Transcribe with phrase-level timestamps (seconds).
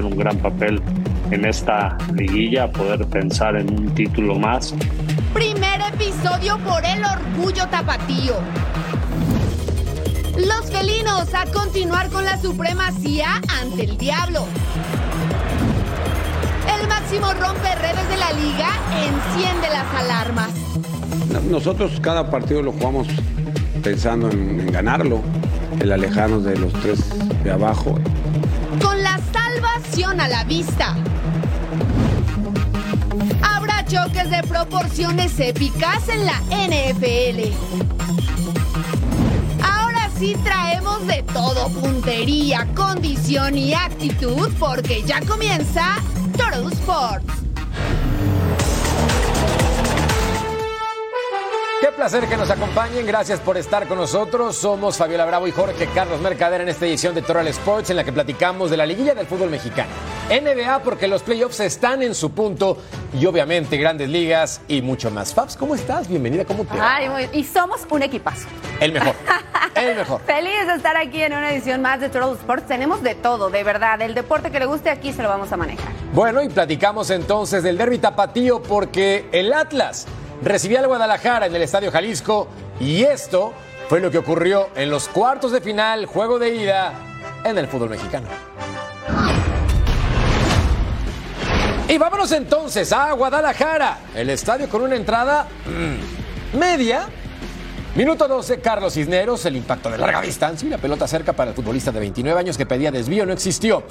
[0.00, 0.80] hacer un gran papel
[1.30, 4.74] en esta liguilla, poder pensar en un título más.
[5.34, 8.34] Primer episodio por el orgullo tapatío.
[10.36, 14.46] Los felinos a continuar con la supremacía ante el diablo.
[16.80, 18.68] El máximo rompe redes de la liga
[19.04, 20.50] enciende las alarmas.
[21.48, 23.06] Nosotros cada partido lo jugamos
[23.82, 25.20] pensando en, en ganarlo,
[25.80, 27.00] el alejarnos de los tres
[27.44, 27.98] de abajo.
[29.92, 30.96] A la vista.
[33.42, 37.52] Habrá choques de proporciones épicas en la NFL.
[39.62, 45.96] Ahora sí traemos de todo, puntería, condición y actitud, porque ya comienza
[46.36, 47.39] Toro Sports.
[51.80, 53.06] Qué placer que nos acompañen.
[53.06, 54.54] Gracias por estar con nosotros.
[54.56, 58.04] Somos Fabiola Bravo y Jorge Carlos Mercader en esta edición de Toral Sports en la
[58.04, 59.88] que platicamos de la liguilla del fútbol mexicano.
[60.28, 62.76] NBA porque los playoffs están en su punto
[63.18, 65.32] y obviamente grandes ligas y mucho más.
[65.32, 66.06] Fabs, ¿cómo estás?
[66.06, 66.96] Bienvenida, ¿cómo te va?
[66.96, 68.46] Ay, muy- y somos un equipazo.
[68.78, 69.14] El mejor.
[69.74, 70.20] El mejor.
[70.26, 72.66] Feliz de estar aquí en una edición más de Total Sports.
[72.66, 74.02] Tenemos de todo, de verdad.
[74.02, 75.92] El deporte que le guste aquí se lo vamos a manejar.
[76.12, 80.06] Bueno, y platicamos entonces del derby tapatío porque el Atlas
[80.42, 82.48] recibía al Guadalajara en el Estadio Jalisco
[82.80, 83.52] y esto
[83.88, 86.92] fue lo que ocurrió en los cuartos de final, juego de ida
[87.44, 88.28] en el fútbol mexicano.
[91.88, 97.08] Y vámonos entonces a Guadalajara, el estadio con una entrada mm, media.
[97.96, 101.56] Minuto 12, Carlos Cisneros, el impacto de larga distancia y la pelota cerca para el
[101.56, 103.82] futbolista de 29 años que pedía desvío no existió.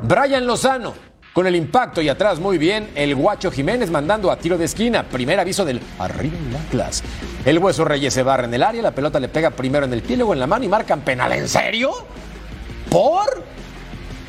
[0.00, 0.94] Brian Lozano,
[1.38, 5.04] con el impacto y atrás muy bien, el Guacho Jiménez mandando a tiro de esquina.
[5.04, 7.04] Primer aviso del arriba el Atlas.
[7.44, 10.02] El Hueso Reyes se barra en el área, la pelota le pega primero en el
[10.02, 11.32] pie, luego en la mano y marcan penal.
[11.32, 11.92] ¿En serio?
[12.90, 13.44] ¿Por?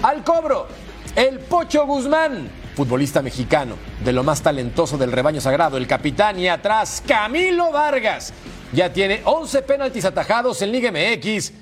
[0.03, 0.67] Al cobro,
[1.15, 3.73] el Pocho Guzmán, futbolista mexicano,
[4.05, 8.33] de lo más talentoso del rebaño sagrado, el capitán y atrás Camilo Vargas.
[8.71, 11.53] Ya tiene 11 penaltis atajados en Liga MX,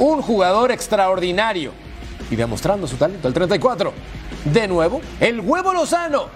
[0.00, 1.70] un jugador extraordinario
[2.30, 3.92] y demostrando su talento, el 34.
[4.44, 6.26] De nuevo, el huevo Lozano,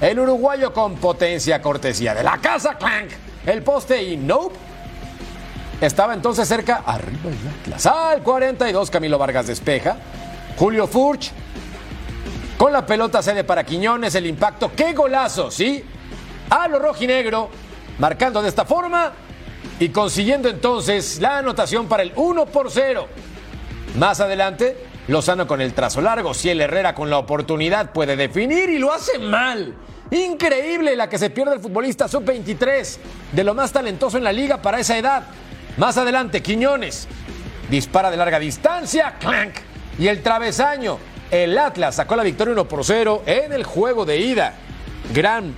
[0.00, 3.10] el uruguayo con potencia cortesía de la casa Clank,
[3.46, 4.56] el poste y nope.
[5.80, 7.86] Estaba entonces cerca, arriba el Atlas.
[7.86, 9.96] Al 42, Camilo Vargas despeja.
[10.56, 11.32] Julio Furch
[12.56, 14.70] con la pelota cede para Quiñones, el impacto.
[14.74, 15.50] ¡Qué golazo!
[15.50, 15.84] ¿Sí?
[16.50, 17.50] A lo rojinegro,
[17.98, 19.12] marcando de esta forma
[19.80, 23.08] y consiguiendo entonces la anotación para el 1 por 0.
[23.98, 26.34] Más adelante, Lozano con el trazo largo.
[26.34, 29.74] Ciel Herrera con la oportunidad puede definir y lo hace mal.
[30.10, 32.96] Increíble la que se pierde el futbolista sub-23,
[33.32, 35.24] de lo más talentoso en la liga para esa edad.
[35.76, 37.08] Más adelante, Quiñones
[37.70, 39.54] dispara de larga distancia, clank.
[39.98, 40.98] Y el travesaño,
[41.30, 44.54] el Atlas sacó la victoria 1 por 0 en el juego de ida.
[45.12, 45.54] Gran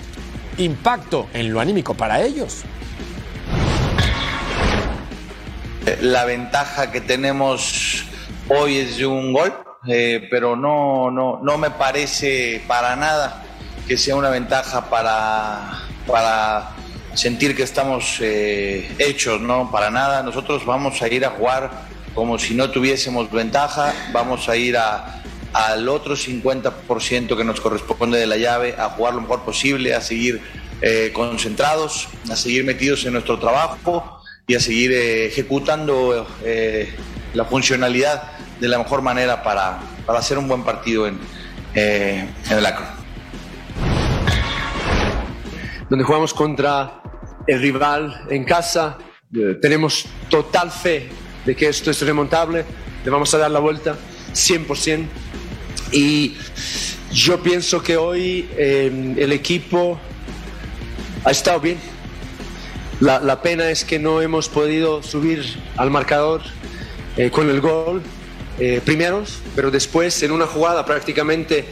[0.58, 2.62] impacto en lo anímico para ellos.
[6.00, 8.04] La ventaja que tenemos
[8.48, 9.52] hoy es de un gol,
[9.88, 13.44] eh, pero no, no, no me parece para nada
[13.86, 16.70] que sea una ventaja para, para
[17.14, 20.22] sentir que estamos eh, hechos, no, para nada.
[20.22, 21.70] Nosotros vamos a ir a jugar
[22.14, 28.18] como si no tuviésemos ventaja, vamos a ir a, al otro 50% que nos corresponde
[28.18, 30.40] de la llave, a jugar lo mejor posible, a seguir
[30.80, 36.26] eh, concentrados, a seguir metidos en nuestro trabajo y a seguir eh, ejecutando
[37.34, 41.18] la funcionalidad de la mejor manera para, para hacer un buen partido en,
[41.74, 42.96] eh, en el Acro.
[45.88, 47.00] donde jugamos contra
[47.46, 48.98] el rival en casa.
[49.34, 51.08] Eh, tenemos total fe
[51.44, 52.64] de que esto es remontable,
[53.04, 53.96] le vamos a dar la vuelta
[54.32, 55.06] 100%.
[55.92, 56.36] Y
[57.12, 59.98] yo pienso que hoy eh, el equipo
[61.24, 61.78] ha estado bien.
[62.98, 65.44] La, la pena es que no hemos podido subir
[65.76, 66.40] al marcador
[67.16, 68.02] eh, con el gol
[68.58, 71.66] eh, primeros, pero después en una jugada prácticamente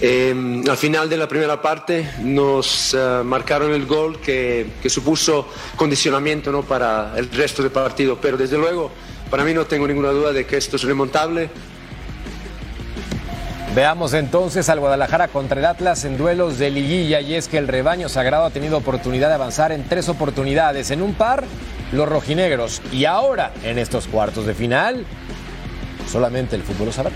[0.00, 5.48] eh, al final de la primera parte nos eh, marcaron el gol que, que supuso
[5.74, 6.62] condicionamiento ¿no?
[6.62, 8.90] para el resto del partido, pero desde luego
[9.30, 11.50] para mí no tengo ninguna duda de que esto es remontable.
[13.74, 17.68] Veamos entonces al Guadalajara contra el Atlas en duelos de liguilla y es que el
[17.68, 21.44] rebaño sagrado ha tenido oportunidad de avanzar en tres oportunidades, en un par
[21.92, 25.04] los rojinegros y ahora en estos cuartos de final
[26.08, 27.12] solamente el fútbol lo sabrá.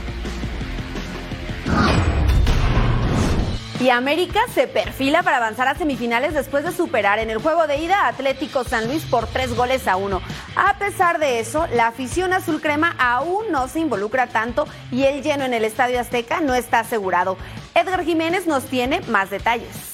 [3.83, 7.79] Y América se perfila para avanzar a semifinales después de superar en el juego de
[7.79, 10.23] ida Atlético San Luis por tres goles a uno.
[10.55, 15.21] A pesar de eso, la afición azul crema aún no se involucra tanto y el
[15.21, 17.37] lleno en el Estadio Azteca no está asegurado.
[17.75, 19.92] Edgar Jiménez nos tiene más detalles.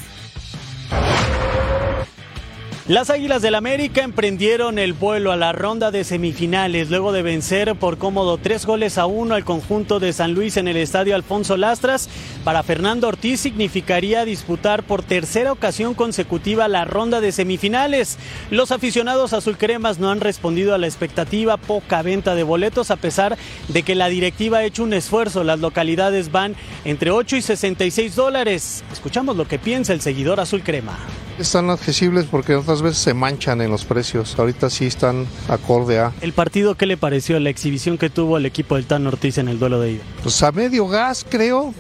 [2.89, 7.75] Las Águilas del América emprendieron el vuelo a la ronda de semifinales luego de vencer
[7.75, 11.59] por cómodo tres goles a uno al conjunto de San Luis en el estadio Alfonso
[11.59, 12.09] Lastras.
[12.45, 18.17] Para Fernando Ortiz significaría disputar por tercera ocasión consecutiva la ronda de semifinales.
[18.51, 23.37] Los aficionados azulcremas no han respondido a la expectativa, poca venta de boletos a pesar
[23.69, 25.45] de que la directiva ha hecho un esfuerzo.
[25.45, 26.57] Las localidades van
[26.87, 28.83] entre 8 y 66 dólares.
[28.91, 30.99] Escuchamos lo que piensa el seguidor azulcrema.
[31.39, 34.37] Están accesibles porque otras veces se manchan en los precios.
[34.39, 36.13] Ahorita sí están acorde a.
[36.21, 37.39] ¿El partido qué le pareció?
[37.39, 40.03] La exhibición que tuvo el equipo del Tan Ortiz en el duelo de ida.
[40.23, 41.73] Pues a medio gas, creo.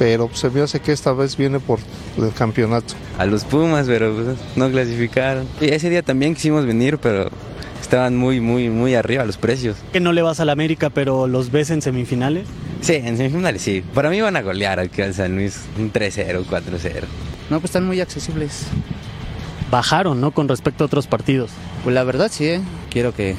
[0.00, 1.78] Pero se me hace que esta vez viene por
[2.18, 2.94] el campeonato.
[3.16, 5.46] A los Pumas, pero pues, no clasificaron.
[5.60, 7.30] Y ese día también quisimos venir, pero
[7.80, 9.76] estaban muy, muy, muy arriba los precios.
[9.92, 12.48] Que no le vas al América, pero los ves en semifinales.
[12.80, 13.84] Sí, en semifinales sí.
[13.94, 17.04] Para mí van a golear aquí al San Luis un 3-0, 4-0.
[17.50, 18.66] No, pues están muy accesibles.
[19.70, 20.30] Bajaron, ¿no?
[20.30, 21.50] Con respecto a otros partidos.
[21.82, 22.60] Pues la verdad sí, ¿eh?
[22.90, 23.34] quiero que,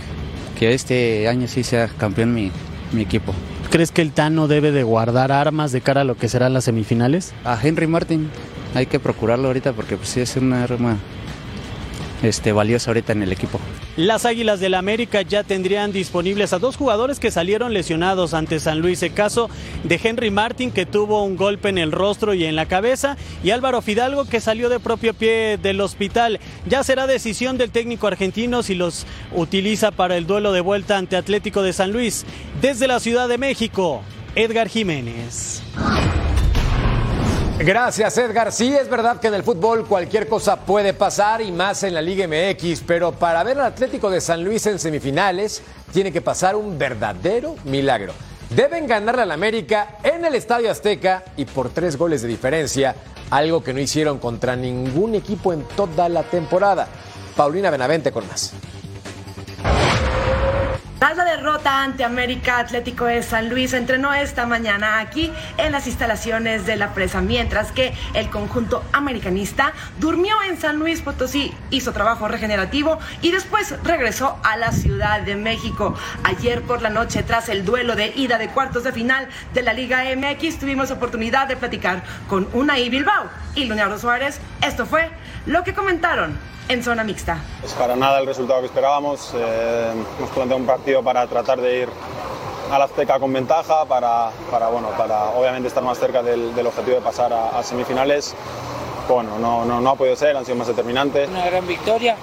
[0.59, 2.51] que este año sí sea campeón mi,
[2.91, 3.33] mi equipo.
[3.71, 6.65] ¿Crees que el Tano debe de guardar armas de cara a lo que serán las
[6.65, 7.33] semifinales?
[7.43, 8.29] A Henry Martin
[8.73, 10.97] hay que procurarlo ahorita porque pues sí es una arma
[12.23, 13.59] este, valiosa ahorita en el equipo.
[13.97, 18.79] Las Águilas del América ya tendrían disponibles a dos jugadores que salieron lesionados ante San
[18.79, 19.01] Luis.
[19.03, 19.49] El caso
[19.83, 23.51] de Henry Martin, que tuvo un golpe en el rostro y en la cabeza, y
[23.51, 26.39] Álvaro Fidalgo, que salió de propio pie del hospital.
[26.67, 31.15] Ya será decisión del técnico argentino si los utiliza para el duelo de vuelta ante
[31.17, 32.25] Atlético de San Luis.
[32.61, 34.01] Desde la Ciudad de México,
[34.35, 35.61] Edgar Jiménez.
[37.59, 38.51] Gracias, Edgar.
[38.51, 42.01] Sí, es verdad que en el fútbol cualquier cosa puede pasar y más en la
[42.01, 45.61] Liga MX, pero para ver al Atlético de San Luis en semifinales
[45.93, 48.13] tiene que pasar un verdadero milagro.
[48.49, 52.93] Deben ganarle al América en el Estadio Azteca y por tres goles de diferencia,
[53.31, 56.89] algo que no hicieron contra ningún equipo en toda la temporada.
[57.37, 58.53] Paulina Benavente con más.
[60.99, 65.87] Tras la derrota ante América Atlético de San Luis, entrenó esta mañana aquí en las
[65.87, 71.91] instalaciones de la presa, mientras que el conjunto americanista durmió en San Luis Potosí, hizo
[71.91, 75.95] trabajo regenerativo y después regresó a la Ciudad de México.
[76.23, 79.73] Ayer por la noche, tras el duelo de ida de cuartos de final de la
[79.73, 84.39] Liga MX, tuvimos oportunidad de platicar con Unai Bilbao y Leonardo Suárez.
[84.61, 85.09] Esto fue
[85.45, 86.37] lo que comentaron
[86.67, 87.39] en zona mixta.
[87.63, 89.31] Es para nada el resultado que esperábamos.
[89.35, 91.89] Eh, hemos planteado un partido para tratar de ir
[92.71, 96.95] al Azteca con ventaja, para, para, bueno, para obviamente estar más cerca del, del objetivo
[96.95, 98.35] de pasar a, a semifinales.
[99.07, 101.29] Bueno, no, no, no, ha podido ser, han sido más determinantes.
[101.29, 102.15] Una gran victoria.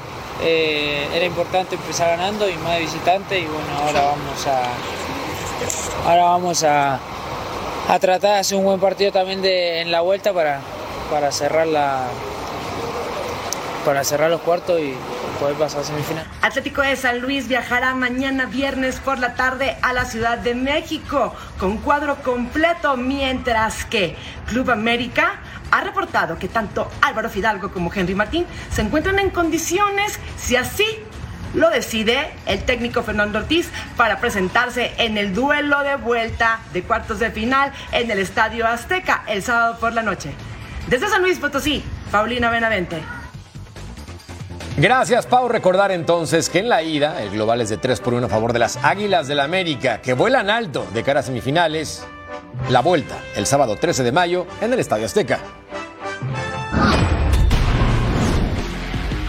[0.42, 6.24] Eh, era importante empezar ganando y más de visitante y bueno, ahora vamos a, ahora
[6.24, 6.98] vamos a,
[7.88, 10.60] a tratar de hacer un buen partido también de, en la vuelta para,
[11.12, 12.06] para cerrar la,
[13.84, 14.94] para cerrar los cuartos y
[15.38, 16.24] poder pasar a semifinal.
[16.40, 21.34] Atlético de San Luis viajará mañana viernes por la tarde a la Ciudad de México
[21.58, 24.16] con cuadro completo, mientras que
[24.46, 25.40] Club América
[25.70, 30.86] ha reportado que tanto Álvaro Fidalgo como Henry Martín se encuentran en condiciones, si así
[31.52, 37.18] lo decide el técnico Fernando Ortiz para presentarse en el duelo de vuelta de cuartos
[37.18, 40.32] de final en el Estadio Azteca el sábado por la noche.
[40.88, 43.02] Desde San Luis Potosí, Paulina Benavente.
[44.76, 45.48] Gracias, Pau.
[45.48, 48.52] Recordar entonces que en la ida el global es de 3 por 1 a favor
[48.52, 52.04] de las Águilas del la América, que vuelan alto de cara a semifinales.
[52.70, 55.40] La vuelta el sábado 13 de mayo en el Estadio Azteca.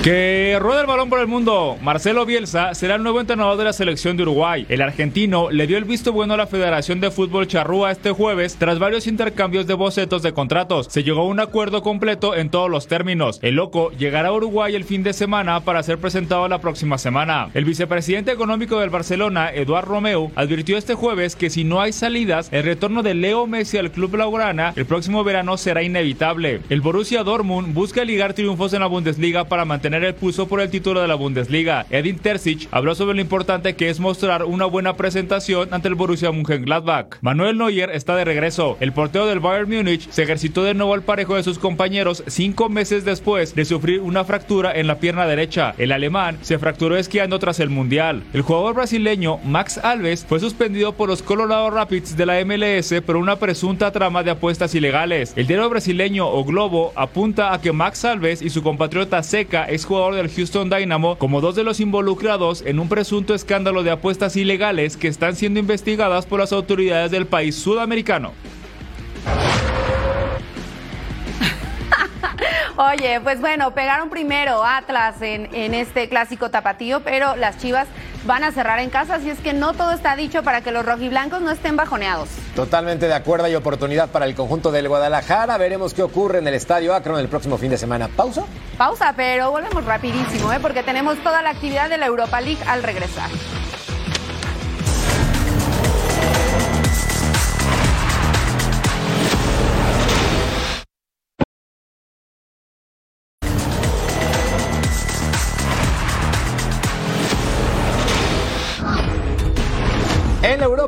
[0.03, 1.77] Que rueda el balón por el mundo.
[1.81, 4.65] Marcelo Bielsa será el nuevo entrenador de la selección de Uruguay.
[4.67, 8.57] El argentino le dio el visto bueno a la Federación de Fútbol Charrúa este jueves
[8.59, 10.87] tras varios intercambios de bocetos de contratos.
[10.89, 13.39] Se llegó a un acuerdo completo en todos los términos.
[13.41, 17.47] El loco llegará a Uruguay el fin de semana para ser presentado la próxima semana.
[17.53, 22.49] El vicepresidente económico del Barcelona, Eduard Romeu, advirtió este jueves que si no hay salidas,
[22.51, 26.59] el retorno de Leo Messi al club blaugrana el próximo verano será inevitable.
[26.69, 30.59] El Borussia Dortmund busca ligar triunfos en la Bundesliga para mantener mantener el pulso por
[30.59, 31.85] el título de la Bundesliga.
[31.91, 36.31] Edin Terzic habló sobre lo importante que es mostrar una buena presentación ante el Borussia
[36.31, 37.17] Mönchengladbach.
[37.21, 38.75] Manuel Neuer está de regreso.
[38.79, 42.69] El portero del Bayern Múnich se ejercitó de nuevo al parejo de sus compañeros cinco
[42.69, 45.75] meses después de sufrir una fractura en la pierna derecha.
[45.77, 48.23] El alemán se fracturó esquiando tras el Mundial.
[48.33, 53.17] El jugador brasileño Max Alves fue suspendido por los Colorado Rapids de la MLS por
[53.17, 55.33] una presunta trama de apuestas ilegales.
[55.35, 59.82] El diario brasileño O Globo apunta a que Max Alves y su compatriota Seca, ex
[59.85, 64.35] jugador del Houston Dynamo, como dos de los involucrados en un presunto escándalo de apuestas
[64.35, 68.33] ilegales que están siendo investigadas por las autoridades del país sudamericano.
[72.75, 77.87] Oye, pues bueno, pegaron primero Atlas en, en, este clásico tapatío, pero las Chivas
[78.25, 80.85] van a cerrar en casa, así es que no todo está dicho para que los
[80.85, 82.29] rojiblancos no estén bajoneados.
[82.55, 85.57] Totalmente de acuerdo, hay oportunidad para el conjunto del Guadalajara.
[85.57, 88.07] Veremos qué ocurre en el Estadio Akron el próximo fin de semana.
[88.07, 88.43] ¿Pausa?
[88.77, 90.59] Pausa, pero volvemos rapidísimo, ¿eh?
[90.61, 93.29] porque tenemos toda la actividad de la Europa League al regresar.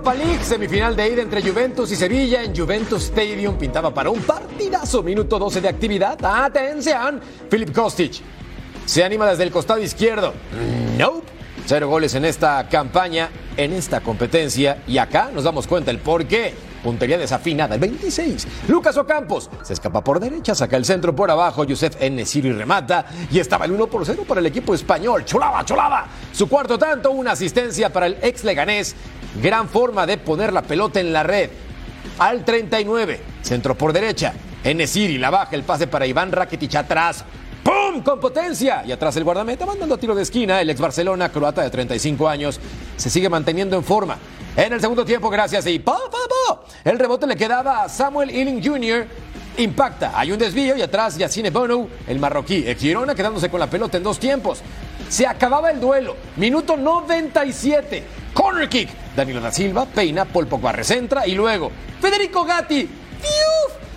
[0.05, 5.01] Europa semifinal de ida entre Juventus y Sevilla en Juventus Stadium pintaba para un partidazo.
[5.01, 6.23] Minuto 12 de actividad.
[6.23, 7.19] Atención,
[7.49, 8.21] Filip Kostic.
[8.85, 10.33] Se anima desde el costado izquierdo.
[10.99, 11.27] Nope.
[11.65, 14.83] Cero goles en esta campaña, en esta competencia.
[14.87, 16.53] Y acá nos damos cuenta el por qué.
[16.85, 18.47] Puntería desafinada, el 26.
[18.67, 21.63] Lucas Ocampos se escapa por derecha, saca el centro por abajo.
[21.63, 23.07] Yusef Enesiri remata.
[23.31, 25.25] Y estaba el 1 por 0 para el equipo español.
[25.25, 26.05] Cholaba, cholaba.
[26.31, 28.95] Su cuarto tanto, una asistencia para el ex leganés.
[29.41, 31.49] Gran forma de poner la pelota en la red.
[32.19, 34.33] Al 39, centro por derecha.
[34.63, 37.25] Enesiri la baja, el pase para Iván Rakitic atrás.
[37.63, 38.03] ¡Pum!
[38.03, 38.83] Con potencia.
[38.85, 40.61] Y atrás el guardameta mandando tiro de esquina.
[40.61, 42.59] El ex Barcelona, croata de 35 años,
[42.95, 44.19] se sigue manteniendo en forma.
[44.55, 46.44] En el segundo tiempo, gracias y ¡pa, pa, pa!
[46.83, 49.07] El rebote le quedaba a Samuel Ealing Jr.
[49.57, 50.11] Impacta.
[50.13, 54.03] Hay un desvío y atrás Yacine Bono, el marroquí, Girona, quedándose con la pelota en
[54.03, 54.61] dos tiempos.
[55.09, 56.15] Se acababa el duelo.
[56.35, 58.03] Minuto 97.
[58.33, 58.89] Corner kick.
[59.15, 62.89] Danilo da Silva peina, Paul Pogba recentra y luego Federico Gatti.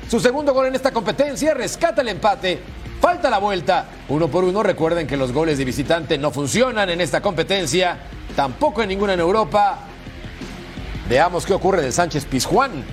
[0.09, 2.59] Su segundo gol en esta competencia rescata el empate.
[3.01, 3.87] Falta la vuelta.
[4.09, 4.63] Uno por uno.
[4.63, 7.99] Recuerden que los goles de visitante no funcionan en esta competencia.
[8.35, 9.88] Tampoco en ninguna en Europa.
[11.09, 12.85] Veamos qué ocurre del Sánchez Pizjuán.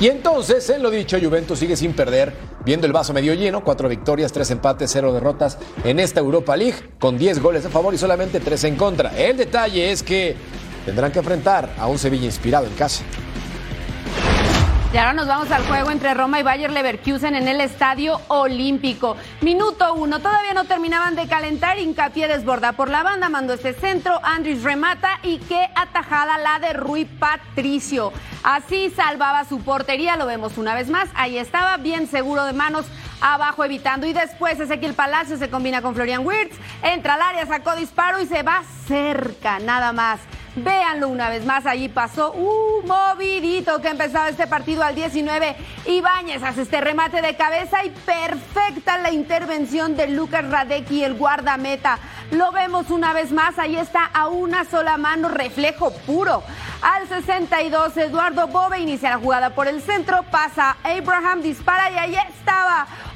[0.00, 2.32] Y entonces, en lo dicho, Juventus sigue sin perder,
[2.64, 6.76] viendo el vaso medio lleno, cuatro victorias, tres empates, cero derrotas en esta Europa League,
[6.98, 9.10] con 10 goles a favor y solamente tres en contra.
[9.18, 10.36] El detalle es que
[10.86, 13.02] tendrán que enfrentar a un Sevilla inspirado en casa.
[14.90, 19.18] Y ahora nos vamos al juego entre Roma y Bayer Leverkusen en el Estadio Olímpico.
[19.42, 24.18] Minuto uno, todavía no terminaban de calentar, hincapié desborda por la banda, mandó este centro,
[24.24, 25.20] Andrés remata.
[25.22, 28.14] Y qué atajada la de Rui Patricio.
[28.42, 32.86] Así salvaba su portería, lo vemos una vez más, ahí estaba bien seguro de manos
[33.20, 34.06] abajo evitando.
[34.06, 38.26] Y después Ezequiel Palacio se combina con Florian Wirtz, entra al área, sacó disparo y
[38.26, 40.20] se va cerca, nada más.
[40.64, 45.56] Véanlo una vez más, allí pasó un movidito que empezaba este partido al 19.
[45.86, 51.98] Ibáñez hace este remate de cabeza y perfecta la intervención de Lucas Radecki, el guardameta.
[52.32, 56.42] Lo vemos una vez más, ahí está a una sola mano, reflejo puro.
[56.82, 62.16] Al 62, Eduardo Bove inicia la jugada por el centro, pasa Abraham, dispara y ahí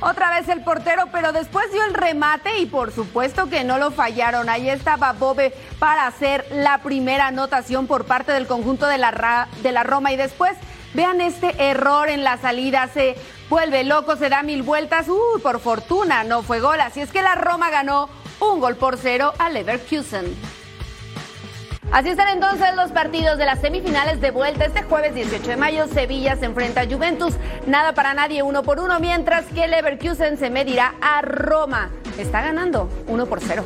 [0.01, 3.91] otra vez el portero, pero después dio el remate y por supuesto que no lo
[3.91, 4.49] fallaron.
[4.49, 9.73] Ahí estaba Bove para hacer la primera anotación por parte del conjunto de la, de
[9.73, 10.57] la Roma y después
[10.95, 13.17] vean este error en la salida, se
[13.49, 17.23] vuelve loco, se da mil vueltas, uy, por fortuna no fue gol, así es que
[17.23, 18.09] la Roma ganó
[18.41, 20.62] un gol por cero a Leverkusen.
[21.93, 24.65] Así están entonces los partidos de las semifinales de vuelta.
[24.65, 27.35] Este jueves 18 de mayo, Sevilla se enfrenta a Juventus.
[27.67, 31.91] Nada para nadie, uno por uno, mientras que Leverkusen se medirá a Roma.
[32.17, 33.63] Está ganando uno por cero.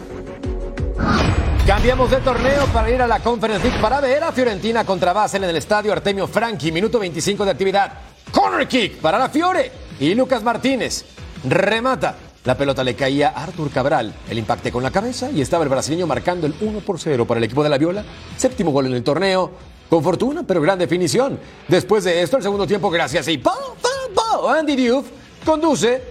[1.68, 5.44] Cambiamos de torneo para ir a la Conference League para ver a Fiorentina contra Basel
[5.44, 6.72] en el estadio Artemio Franchi.
[6.72, 7.92] Minuto 25 de actividad.
[8.32, 9.70] Corner kick para la Fiore.
[10.00, 11.04] Y Lucas Martínez
[11.44, 12.16] remata.
[12.46, 14.14] La pelota le caía a Artur Cabral.
[14.30, 17.38] El impacte con la cabeza y estaba el brasileño marcando el 1 por 0 para
[17.38, 18.04] el equipo de la Viola.
[18.36, 19.50] Séptimo gol en el torneo.
[19.90, 21.40] Con fortuna, pero gran definición.
[21.66, 25.06] Después de esto, el segundo tiempo, gracias y pa, pa, pa, Andy Diouf
[25.44, 26.02] conduce.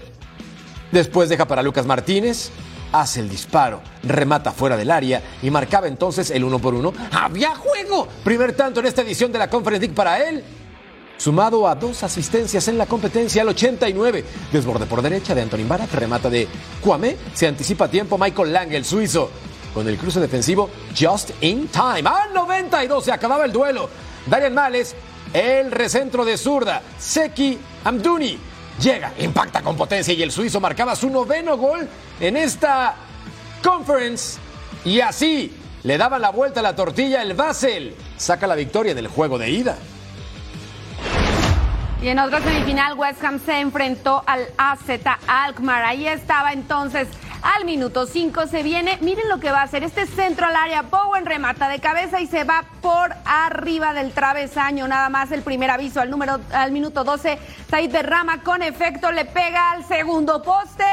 [0.91, 2.51] Después deja para Lucas Martínez.
[2.91, 6.93] Hace el disparo, remata fuera del área y marcaba entonces el uno por uno.
[7.11, 8.07] ¡Había juego!
[8.23, 10.43] Primer tanto en esta edición de la Conference League para él.
[11.17, 14.25] Sumado a dos asistencias en la competencia al 89.
[14.51, 16.47] Desborde por derecha de Antonin Barak, remata de
[16.81, 19.29] Kwame, se anticipa a tiempo Michael Lang, el suizo,
[19.73, 22.03] con el cruce defensivo just in time.
[22.09, 23.89] Al 92 se acababa el duelo.
[24.25, 24.95] Darian Males,
[25.33, 28.37] el recentro de zurda, Seki Amduni,
[28.79, 31.87] llega, impacta con potencia y el suizo marcaba su noveno gol
[32.19, 32.95] en esta
[33.63, 34.39] conference.
[34.83, 35.51] Y así
[35.83, 37.95] le daba la vuelta a la tortilla el Basel.
[38.17, 39.77] Saca la victoria en el juego de ida.
[42.05, 44.91] Y en otra semifinal, West Ham se enfrentó al AZ
[45.27, 45.85] Alkmaar.
[45.85, 47.07] Ahí estaba entonces
[47.41, 48.99] al minuto 5 se viene.
[49.01, 49.83] Miren lo que va a hacer.
[49.83, 50.83] Este centro al área.
[50.83, 54.87] Bowen remata de cabeza y se va por arriba del travesaño.
[54.87, 57.39] Nada más el primer aviso al número al minuto 12.
[57.71, 60.85] Said derrama con efecto, le pega al segundo poste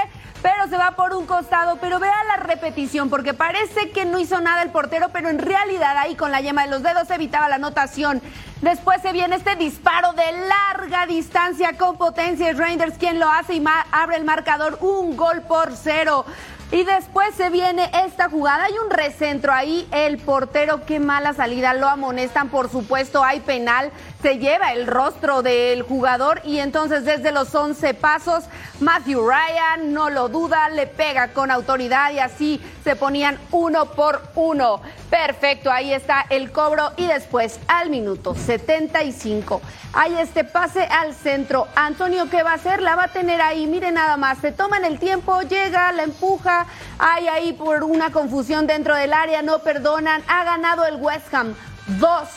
[0.42, 1.76] pero se va por un costado.
[1.76, 5.96] Pero vea la repetición, porque parece que no hizo nada el portero, pero en realidad
[5.96, 8.20] ahí con la yema de los dedos evitaba la anotación.
[8.60, 12.52] Después se viene este disparo de larga distancia con potencia.
[12.52, 16.24] Reinders quien lo hace y abre el marcador un gol por cero.
[16.72, 18.64] Y después se viene esta jugada.
[18.64, 19.86] Hay un recentro ahí.
[19.92, 21.74] El portero, qué mala salida.
[21.74, 23.22] Lo amonestan, por supuesto.
[23.22, 23.90] Hay penal.
[24.22, 26.40] Se lleva el rostro del jugador.
[26.44, 28.44] Y entonces, desde los 11 pasos,
[28.80, 30.70] Matthew Ryan no lo duda.
[30.70, 32.10] Le pega con autoridad.
[32.10, 34.80] Y así se ponían uno por uno.
[35.10, 35.70] Perfecto.
[35.70, 36.92] Ahí está el cobro.
[36.96, 39.60] Y después, al minuto 75,
[39.92, 41.68] hay este pase al centro.
[41.74, 42.82] Antonio, ¿qué va a hacer?
[42.82, 43.66] La va a tener ahí.
[43.66, 44.38] Mire nada más.
[44.38, 45.42] Se toman el tiempo.
[45.42, 46.66] Llega, la empuja
[46.98, 50.22] hay ahí por una confusión dentro del área, no perdonan.
[50.28, 51.54] Ha ganado el West Ham
[51.98, 52.28] dos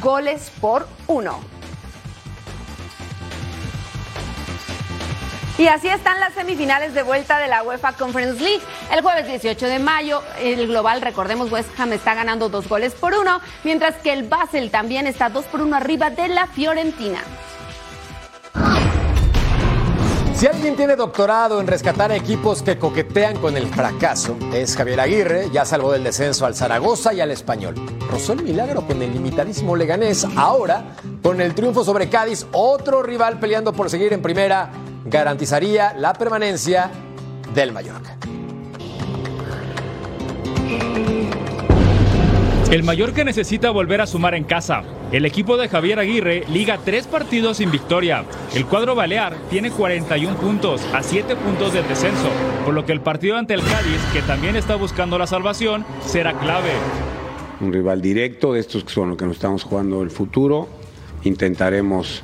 [0.00, 1.40] goles por uno.
[5.56, 8.62] Y así están las semifinales de vuelta de la UEFA Conference League.
[8.92, 13.14] El jueves 18 de mayo, el global, recordemos, West Ham está ganando dos goles por
[13.14, 17.20] uno, mientras que el Basel también está dos por uno arriba de la Fiorentina.
[20.34, 25.48] Si alguien tiene doctorado en rescatar equipos que coquetean con el fracaso, es Javier Aguirre,
[25.52, 27.76] ya salvó del descenso al Zaragoza y al Español.
[28.10, 30.26] Rozó el milagro con el limitadísimo Leganés.
[30.36, 34.70] Ahora, con el triunfo sobre Cádiz, otro rival peleando por seguir en primera,
[35.04, 36.90] garantizaría la permanencia
[37.54, 38.16] del Mallorca.
[42.70, 44.82] El Mallorca necesita volver a sumar en casa.
[45.12, 48.24] El equipo de Javier Aguirre liga tres partidos sin victoria.
[48.52, 52.30] El cuadro balear tiene 41 puntos a 7 puntos del descenso,
[52.64, 56.36] por lo que el partido ante el Cádiz, que también está buscando la salvación, será
[56.40, 56.72] clave.
[57.60, 60.66] Un rival directo de estos que son los que nos estamos jugando el futuro.
[61.22, 62.22] Intentaremos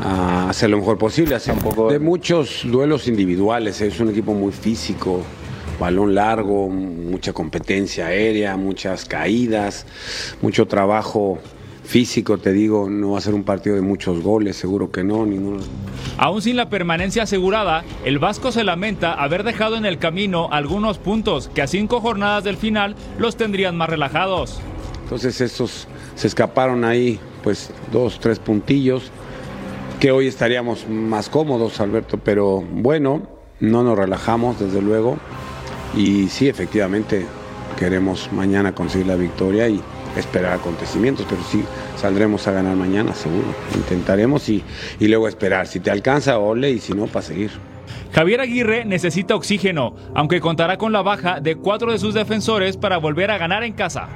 [0.00, 3.80] ah, hacer lo mejor posible, hacer un poco de muchos duelos individuales.
[3.80, 5.22] Es un equipo muy físico,
[5.78, 9.86] balón largo, mucha competencia aérea, muchas caídas,
[10.40, 11.38] mucho trabajo
[11.84, 15.26] físico, te digo, no va a ser un partido de muchos goles, seguro que no,
[15.26, 15.62] ninguno.
[16.16, 20.98] Aún sin la permanencia asegurada, el Vasco se lamenta haber dejado en el camino algunos
[20.98, 24.60] puntos que a cinco jornadas del final los tendrían más relajados.
[25.02, 29.10] Entonces estos se escaparon ahí, pues dos, tres puntillos,
[30.02, 33.22] que hoy estaríamos más cómodos, Alberto, pero bueno,
[33.60, 35.16] no nos relajamos, desde luego.
[35.96, 37.24] Y sí, efectivamente,
[37.78, 39.80] queremos mañana conseguir la victoria y
[40.16, 41.62] esperar acontecimientos, pero sí
[41.96, 43.46] saldremos a ganar mañana, seguro.
[43.76, 44.64] Intentaremos y,
[44.98, 45.68] y luego esperar.
[45.68, 47.52] Si te alcanza, ole, y si no, para seguir.
[48.12, 52.96] Javier Aguirre necesita oxígeno, aunque contará con la baja de cuatro de sus defensores para
[52.96, 54.08] volver a ganar en casa.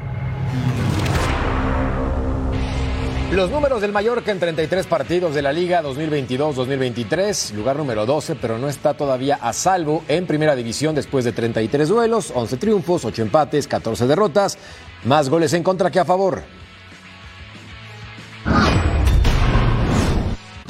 [3.33, 8.57] Los números del Mallorca en 33 partidos de la Liga 2022-2023, lugar número 12, pero
[8.57, 13.23] no está todavía a salvo en primera división después de 33 duelos, 11 triunfos, 8
[13.23, 14.57] empates, 14 derrotas,
[15.05, 16.45] más goles en contra que a favor.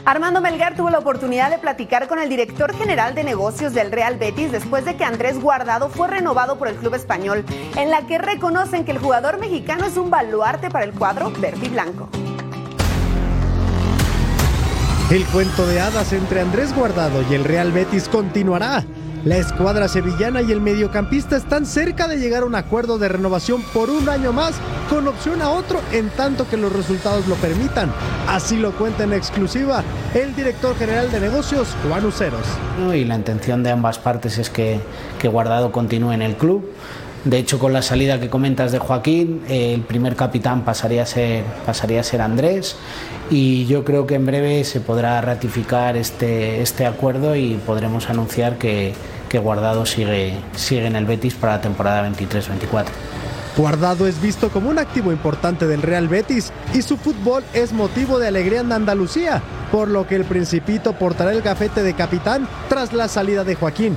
[0.06, 4.16] Armando Melgar tuvo la oportunidad de platicar con el director general de negocios del Real
[4.16, 7.44] Betis después de que Andrés Guardado fue renovado por el club español,
[7.76, 11.66] en la que reconocen que el jugador mexicano es un baluarte para el cuadro verde
[11.66, 12.08] y blanco.
[15.08, 18.84] El cuento de hadas entre Andrés Guardado y el Real Betis continuará.
[19.24, 23.62] La escuadra sevillana y el mediocampista están cerca de llegar a un acuerdo de renovación
[23.72, 24.56] por un año más,
[24.90, 27.92] con opción a otro en tanto que los resultados lo permitan.
[28.26, 32.44] Así lo cuenta en exclusiva el director general de negocios, Juan Uceros.
[32.92, 34.80] Y la intención de ambas partes es que,
[35.20, 36.68] que Guardado continúe en el club.
[37.26, 42.20] De hecho, con la salida que comentas de Joaquín, el primer capitán pasaría a ser,
[42.20, 42.76] Andrés
[43.30, 48.58] y yo creo que en breve se podrá ratificar este, este acuerdo y podremos anunciar
[48.58, 48.94] que,
[49.28, 52.84] que Guardado sigue, sigue en el Betis para la temporada 23-24.
[53.56, 58.20] Guardado es visto como un activo importante del Real Betis y su fútbol es motivo
[58.20, 62.92] de alegría en Andalucía, por lo que el Principito portará el gafete de capitán tras
[62.92, 63.96] la salida de Joaquín.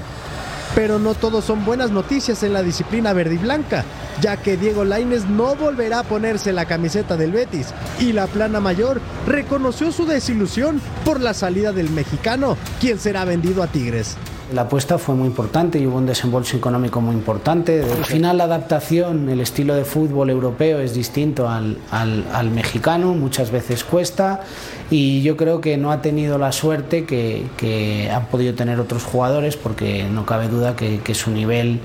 [0.75, 3.83] Pero no todo son buenas noticias en la disciplina verde y blanca,
[4.21, 8.59] ya que Diego Lainez no volverá a ponerse la camiseta del Betis y la plana
[8.59, 14.17] mayor reconoció su desilusión por la salida del mexicano, quien será vendido a Tigres.
[14.53, 17.83] La apuesta fue muy importante y hubo un desembolso económico muy importante.
[17.83, 23.13] Al final la adaptación, el estilo de fútbol europeo es distinto al, al, al mexicano,
[23.13, 24.41] muchas veces cuesta
[24.89, 29.03] y yo creo que no ha tenido la suerte que, que han podido tener otros
[29.03, 31.79] jugadores porque no cabe duda que, que su nivel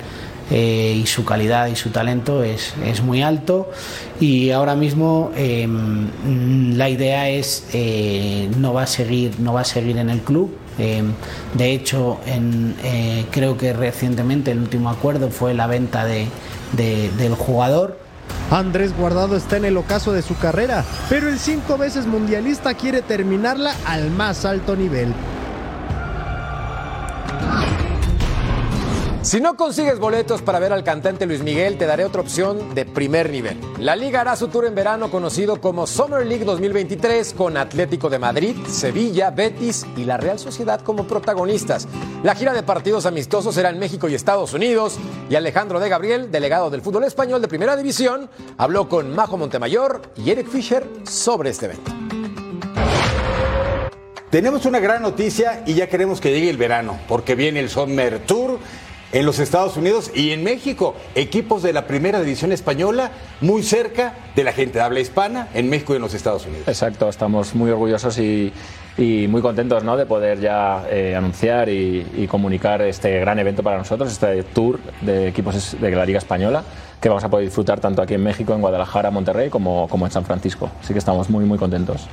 [0.50, 3.70] eh, y su calidad y su talento es, es muy alto.
[4.20, 5.66] Y ahora mismo eh,
[6.74, 10.56] la idea es eh, no va a seguir no va a seguir en el club.
[10.78, 11.02] Eh,
[11.54, 16.26] de hecho eh, creo que recientemente el último acuerdo fue la venta de,
[16.76, 18.00] del jugador.
[18.50, 23.02] Andrés Guardado está en el ocaso de su carrera, pero el cinco veces mundialista quiere
[23.02, 25.14] terminarla al más alto nivel.
[29.24, 32.84] Si no consigues boletos para ver al cantante Luis Miguel, te daré otra opción de
[32.84, 33.58] primer nivel.
[33.78, 38.18] La liga hará su tour en verano conocido como Summer League 2023 con Atlético de
[38.18, 41.88] Madrid, Sevilla, Betis y la Real Sociedad como protagonistas.
[42.22, 44.98] La gira de partidos amistosos será en México y Estados Unidos
[45.30, 50.02] y Alejandro de Gabriel, delegado del fútbol español de Primera División, habló con Majo Montemayor
[50.22, 51.92] y Eric Fischer sobre este evento.
[54.34, 58.18] Tenemos una gran noticia y ya queremos que llegue el verano, porque viene el Summer
[58.26, 58.58] Tour
[59.14, 60.96] en los Estados Unidos y en México.
[61.14, 65.92] Equipos de la primera división española muy cerca de la gente habla hispana en México
[65.94, 66.66] y en los Estados Unidos.
[66.66, 68.52] Exacto, estamos muy orgullosos y,
[68.98, 69.96] muy contentos ¿no?
[69.96, 74.80] de poder ya eh, anunciar y, y, comunicar este gran evento para nosotros, este tour
[75.00, 76.64] de equipos de la Liga Española
[77.00, 80.12] que vamos a poder disfrutar tanto aquí en México, en Guadalajara, Monterrey, como, como en
[80.12, 80.70] San Francisco.
[80.80, 82.08] Así que estamos muy, muy contentos.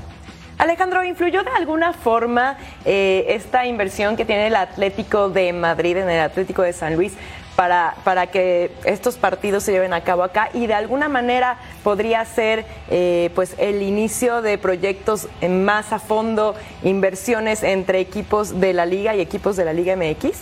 [0.62, 6.08] Alejandro, ¿influyó de alguna forma eh, esta inversión que tiene el Atlético de Madrid en
[6.08, 7.14] el Atlético de San Luis
[7.56, 12.24] para, para que estos partidos se lleven a cabo acá y de alguna manera podría
[12.26, 18.86] ser eh, pues el inicio de proyectos más a fondo, inversiones entre equipos de la
[18.86, 20.38] liga y equipos de la Liga MX?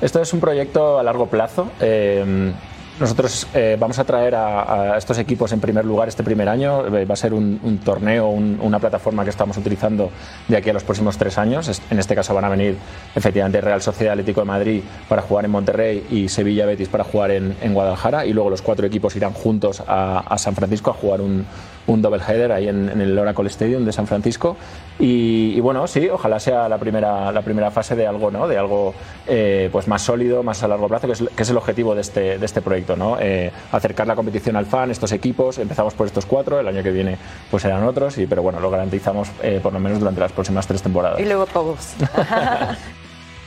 [0.00, 1.68] Esto es un proyecto a largo plazo.
[1.80, 2.52] Eh,
[3.00, 6.86] nosotros eh, vamos a traer a, estos equipos en primer lugar este primer año.
[6.86, 10.10] Eh, va a ser un, torneo, un, una plataforma que estamos utilizando
[10.46, 11.80] de aquí a los próximos tres años.
[11.90, 12.76] En este caso van a venir
[13.14, 17.32] efectivamente Real Sociedad Atlético de Madrid para jugar en Monterrey y Sevilla Betis para jugar
[17.32, 18.26] en, en Guadalajara.
[18.26, 21.46] Y luego los cuatro equipos irán juntos a, a San Francisco a jugar un,
[21.86, 24.56] un double header ahí en, en, el Oracle Stadium de San Francisco.
[24.98, 28.48] Y, y, bueno, sí, ojalá sea la primera, la primera fase de algo, ¿no?
[28.48, 28.94] de algo
[29.26, 32.00] eh, pues más sólido, más a largo plazo, que es, que es el objetivo de
[32.00, 32.96] este, de este proyecto.
[32.96, 33.16] ¿no?
[33.20, 35.58] Eh, acercar la competición al fan, estos equipos.
[35.58, 37.18] Empezamos por estos cuatro, el año que viene
[37.50, 40.66] pues serán otros, y, pero bueno, lo garantizamos eh, por lo menos durante las próximas
[40.66, 41.20] tres temporadas.
[41.20, 41.94] Y luego todos.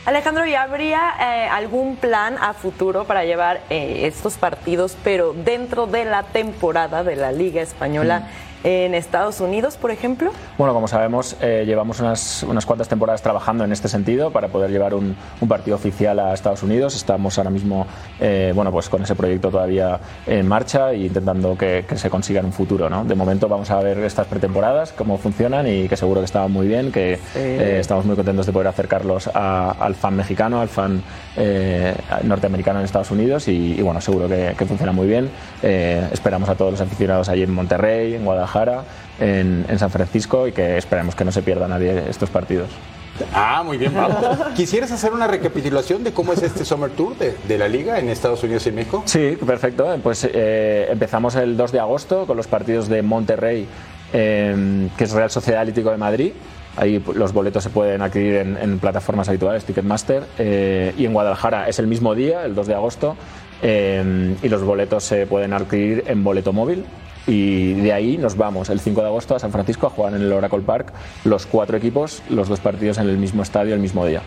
[0.07, 5.85] Alejandro, ¿y habría eh, algún plan a futuro para llevar eh, estos partidos, pero dentro
[5.85, 8.21] de la temporada de la Liga Española?
[8.21, 10.31] Mm en Estados Unidos, por ejemplo?
[10.57, 14.71] Bueno, como sabemos, eh, llevamos unas, unas, cuantas temporadas trabajando en este sentido para poder
[14.71, 16.95] llevar un, un partido oficial a Estados Unidos.
[16.95, 17.87] Estamos ahora mismo,
[18.19, 22.39] eh, bueno, pues con ese proyecto todavía en marcha e intentando que, que, se consiga
[22.39, 23.03] en un futuro, ¿no?
[23.05, 26.67] De momento vamos a ver estas pretemporadas, cómo funcionan y que seguro que estaban muy
[26.67, 27.39] bien, que sí.
[27.39, 31.01] eh, estamos muy contentos de poder acercarlos a, al fan mexicano, al fan
[31.35, 31.93] eh,
[32.23, 35.29] norteamericano en Estados Unidos y, y bueno, seguro que, que, funciona muy bien.
[35.61, 38.83] Eh, esperamos a todos los aficionados allí en Monterrey, en Guadalajara, Guadalajara,
[39.19, 42.69] en, en, San Francisco y que esperemos que no se pierda nadie estos partidos.
[43.33, 44.37] Ah, muy bien, Pablo.
[44.55, 48.09] ¿Quisieras hacer una recapitulación de cómo es este Summer Tour de, de la Liga en
[48.09, 49.03] Estados Unidos y México?
[49.05, 49.97] Sí, perfecto.
[50.03, 53.67] Pues eh, empezamos el 2 de agosto con los partidos de Monterrey,
[54.13, 56.33] eh, que es Real Sociedad Atlético de Madrid.
[56.75, 60.23] Ahí los boletos se pueden adquirir en, en plataformas habituales, Ticketmaster.
[60.37, 63.15] Eh, y en Guadalajara es el mismo día, el 2 de agosto.
[63.61, 66.85] Eh, y los boletos se pueden adquirir en boleto móvil,
[67.27, 70.21] y de ahí nos vamos el 5 de agosto a San Francisco a jugar en
[70.21, 70.93] el Oracle Park
[71.25, 74.21] los cuatro equipos, los dos partidos en el mismo estadio el mismo día.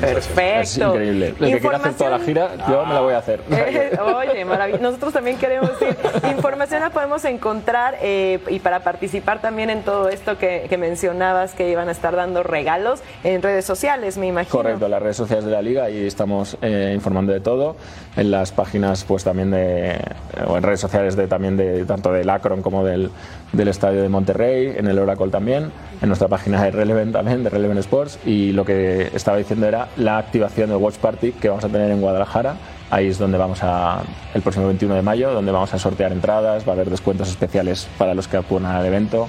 [0.00, 0.60] Perfecto.
[0.60, 1.34] Es increíble.
[1.40, 3.40] El que quiera hacer toda la gira, yo me la voy a hacer.
[3.50, 4.82] Eh, oye, maravilloso.
[4.82, 5.96] Nosotros también queremos ir.
[6.30, 11.54] Información la podemos encontrar eh, y para participar también en todo esto que, que, mencionabas,
[11.54, 14.52] que iban a estar dando regalos en redes sociales, me imagino.
[14.52, 17.76] Correcto, en las redes sociales de la Liga y estamos eh, informando de todo.
[18.16, 19.98] En las páginas, pues también de.
[20.46, 23.10] o en redes sociales de también de tanto del Akron como del,
[23.52, 27.50] del Estadio de Monterrey, en el Oracle también, en nuestra página de Relevant también, de
[27.50, 28.18] Relevant Sports.
[28.24, 31.90] Y lo que estaba diciendo era la activación del Watch Party que vamos a tener
[31.90, 32.56] en Guadalajara
[32.88, 36.66] Ahí es donde vamos a, el próximo 21 de mayo, donde vamos a sortear entradas,
[36.66, 39.28] va a haber descuentos especiales para los que acudan al evento.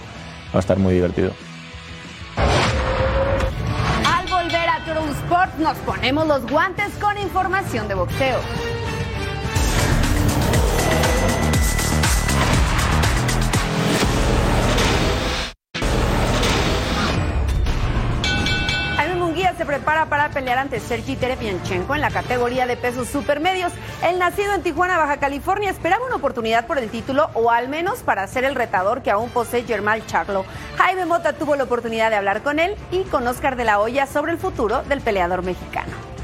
[0.53, 1.31] Va a estar muy divertido.
[4.05, 8.37] Al volver a True Sport nos ponemos los guantes con información de boxeo.
[19.57, 23.73] Se prepara para pelear ante Sergi Terepianchenko en la categoría de pesos supermedios.
[24.03, 27.99] El nacido en Tijuana, Baja California, esperaba una oportunidad por el título o al menos
[27.99, 30.45] para ser el retador que aún posee Germán Charlo.
[30.77, 34.05] Jaime Mota tuvo la oportunidad de hablar con él y con Oscar de la Hoya
[34.05, 36.16] sobre el futuro del peleador mexicano.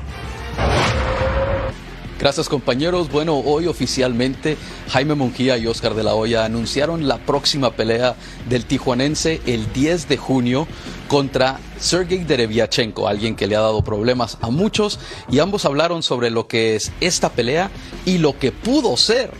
[2.19, 3.11] Gracias compañeros.
[3.11, 4.57] Bueno, hoy oficialmente
[4.89, 8.15] Jaime Munguía y Oscar de la Hoya anunciaron la próxima pelea
[8.47, 10.67] del tijuanense el 10 de junio
[11.07, 14.99] contra Sergei Derevyachenko, alguien que le ha dado problemas a muchos
[15.29, 17.71] y ambos hablaron sobre lo que es esta pelea
[18.05, 19.31] y lo que pudo ser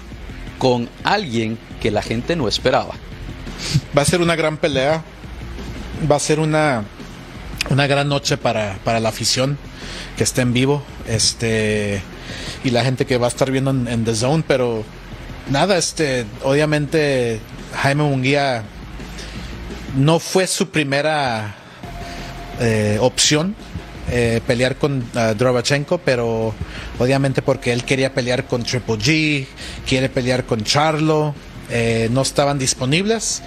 [0.58, 2.96] con alguien que la gente no esperaba.
[3.98, 5.04] Va a ser una gran pelea,
[6.10, 6.84] va a ser una,
[7.70, 9.58] una gran noche para, para la afición
[10.18, 10.84] que está en vivo.
[11.08, 12.02] Este
[12.64, 14.84] y la gente que va a estar viendo en, The Zone, pero
[15.50, 17.40] nada, este, obviamente
[17.82, 18.64] Jaime Munguía
[19.98, 21.56] no fue su primera
[22.60, 23.56] eh, opción
[24.12, 26.54] eh, pelear con uh, Drovachenko, pero
[27.00, 29.48] obviamente porque él quería pelear con Triple G,
[29.88, 31.34] quiere pelear con Charlo,
[31.70, 33.42] eh, no estaban disponibles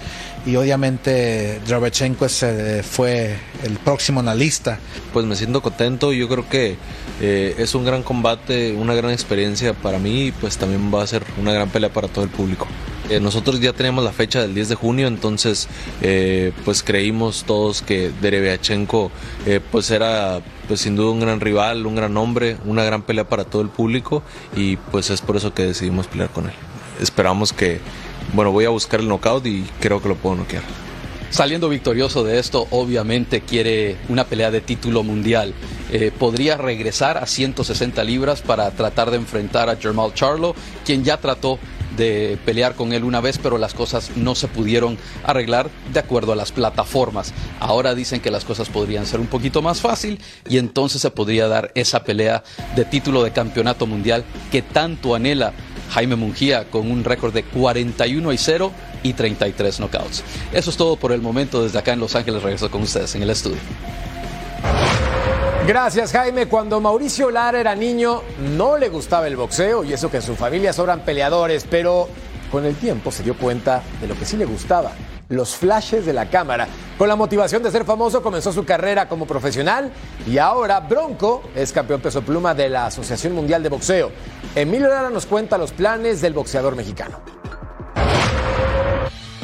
[0.47, 4.79] y obviamente Drovachenko ese fue el próximo en la lista.
[5.13, 6.77] Pues me siento contento, yo creo que
[7.21, 11.07] eh, es un gran combate, una gran experiencia para mí y pues también va a
[11.07, 12.65] ser una gran pelea para todo el público.
[13.09, 15.69] Eh, nosotros ya tenemos la fecha del 10 de junio, entonces
[16.01, 19.11] eh, pues creímos todos que Derevyachenko
[19.45, 23.27] eh, pues era pues sin duda un gran rival, un gran hombre, una gran pelea
[23.29, 24.23] para todo el público
[24.55, 26.53] y pues es por eso que decidimos pelear con él.
[27.01, 27.79] Esperamos que,
[28.33, 30.63] bueno, voy a buscar el knockout y creo que lo puedo noquear.
[31.29, 35.53] Saliendo victorioso de esto, obviamente quiere una pelea de título mundial.
[35.91, 41.17] Eh, podría regresar a 160 libras para tratar de enfrentar a Jermal Charlo, quien ya
[41.17, 41.59] trató
[41.97, 46.31] de pelear con él una vez, pero las cosas no se pudieron arreglar de acuerdo
[46.31, 47.33] a las plataformas.
[47.59, 51.47] Ahora dicen que las cosas podrían ser un poquito más fácil y entonces se podría
[51.47, 52.43] dar esa pelea
[52.75, 55.53] de título de campeonato mundial que tanto anhela
[55.89, 58.71] Jaime Mungía con un récord de 41 y 0
[59.03, 60.23] y 33 knockouts.
[60.51, 61.63] Eso es todo por el momento.
[61.63, 63.59] Desde acá en Los Ángeles regreso con ustedes en el estudio.
[65.67, 66.45] Gracias Jaime.
[66.45, 68.21] Cuando Mauricio Lara era niño
[68.55, 72.07] no le gustaba el boxeo y eso que en su familia sobran peleadores, pero
[72.51, 74.93] con el tiempo se dio cuenta de lo que sí le gustaba,
[75.29, 76.67] los flashes de la cámara.
[76.97, 79.91] Con la motivación de ser famoso comenzó su carrera como profesional
[80.25, 84.11] y ahora Bronco es campeón peso pluma de la Asociación Mundial de Boxeo.
[84.55, 87.36] Emilio Lara nos cuenta los planes del boxeador mexicano.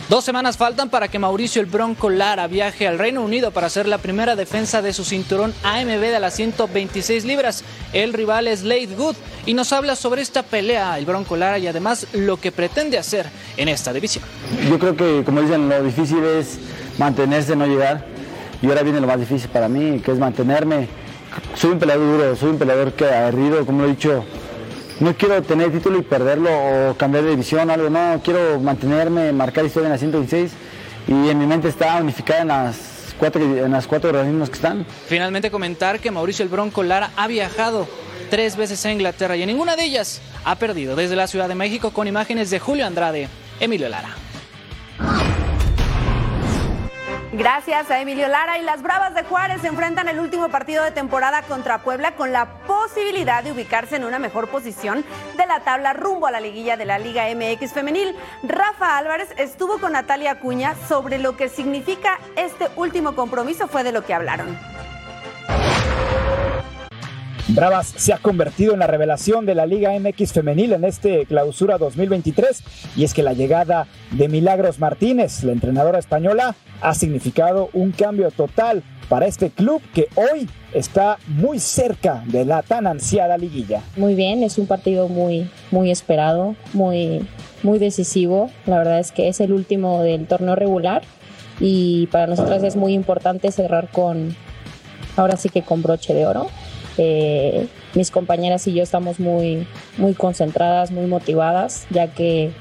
[0.10, 3.88] Dos semanas faltan para que Mauricio el Bronco Lara viaje al Reino Unido para hacer
[3.88, 7.64] la primera defensa de su cinturón AMB de las 126 libras.
[7.94, 11.68] El rival es Late Good y nos habla sobre esta pelea, el Bronco Lara, y
[11.68, 14.26] además lo que pretende hacer en esta división.
[14.70, 16.60] Yo creo que, como dicen, lo difícil es
[16.98, 18.06] mantenerse, no llegar.
[18.62, 20.90] Y ahora viene lo más difícil para mí, que es mantenerme.
[21.56, 24.26] Soy un peleador duro, soy un peleador que aguerrido, como lo he dicho,
[25.00, 29.66] no quiero tener título y perderlo o cambiar de división algo, no, quiero mantenerme, marcar
[29.66, 30.52] historia en la 126
[31.08, 32.78] y en mi mente está unificada en las
[33.20, 34.86] cuatro, en las cuatro organismos que están.
[35.08, 37.88] Finalmente comentar que Mauricio el Bronco Lara ha viajado
[38.30, 40.96] tres veces a Inglaterra y en ninguna de ellas ha perdido.
[40.96, 43.30] Desde la Ciudad de México con imágenes de Julio Andrade,
[43.60, 44.16] Emilio Lara.
[47.36, 50.92] Gracias a Emilio Lara y las Bravas de Juárez se enfrentan el último partido de
[50.92, 55.04] temporada contra Puebla con la posibilidad de ubicarse en una mejor posición
[55.36, 58.16] de la tabla rumbo a la liguilla de la Liga MX femenil.
[58.44, 63.94] Rafa Álvarez estuvo con Natalia Acuña sobre lo que significa este último compromiso, fue de
[63.94, 64.56] lo que hablaron.
[67.50, 71.78] Bravas se ha convertido en la revelación de la Liga MX femenil en este clausura
[71.78, 72.64] 2023
[72.96, 78.32] y es que la llegada de Milagros Martínez, la entrenadora española, ha significado un cambio
[78.32, 83.82] total para este club que hoy está muy cerca de la tan ansiada liguilla.
[83.98, 87.28] Muy bien, es un partido muy muy esperado, muy
[87.62, 88.52] muy decisivo.
[88.66, 91.02] La verdad es que es el último del torneo regular
[91.60, 94.34] y para nosotras es muy importante cerrar con
[95.18, 96.48] ahora sí que con broche de oro.
[96.98, 102.52] Eh, mis compañeras y yo estamos muy, muy concentradas, muy motivadas, ya que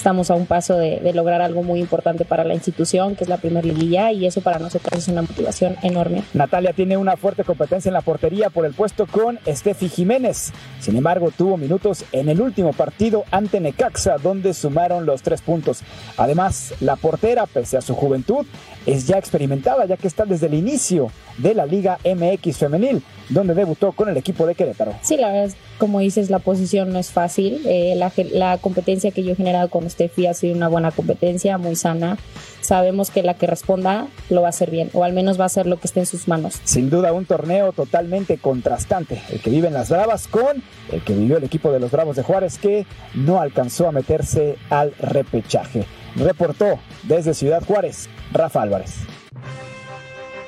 [0.00, 3.28] estamos a un paso de, de lograr algo muy importante para la institución, que es
[3.28, 6.22] la primera liguilla, y eso para nosotros es una motivación enorme.
[6.32, 10.52] Natalia tiene una fuerte competencia en la portería por el puesto con Steffi Jiménez.
[10.80, 15.82] Sin embargo, tuvo minutos en el último partido ante Necaxa, donde sumaron los tres puntos.
[16.16, 18.46] Además, la portera, pese a su juventud,
[18.86, 23.54] es ya experimentada, ya que está desde el inicio de la Liga MX Femenil, donde
[23.54, 24.94] debutó con el equipo de Querétaro.
[25.02, 27.62] Sí, la verdad, como dices, la posición no es fácil.
[27.66, 31.58] Eh, la, la, competencia que yo he generado con Steffi ha sido una buena competencia,
[31.58, 32.18] muy sana.
[32.60, 35.46] Sabemos que la que responda lo va a hacer bien, o al menos va a
[35.46, 36.60] hacer lo que esté en sus manos.
[36.64, 41.38] Sin duda, un torneo totalmente contrastante, el que viven las Bravas con el que vivió
[41.38, 45.84] el equipo de los Bravos de Juárez, que no alcanzó a meterse al repechaje.
[46.16, 48.94] Reportó desde Ciudad Juárez, Rafa Álvarez.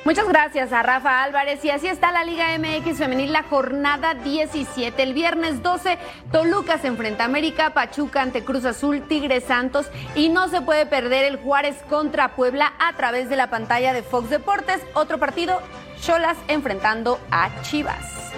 [0.05, 5.01] Muchas gracias a Rafa Álvarez y así está la Liga MX Femenil, la jornada 17.
[5.01, 5.97] El viernes 12,
[6.29, 10.85] Toluca se enfrenta a América, Pachuca ante Cruz Azul, Tigres Santos y no se puede
[10.85, 14.81] perder el Juárez contra Puebla a través de la pantalla de Fox Deportes.
[14.93, 15.61] Otro partido,
[16.01, 18.33] Cholas enfrentando a Chivas.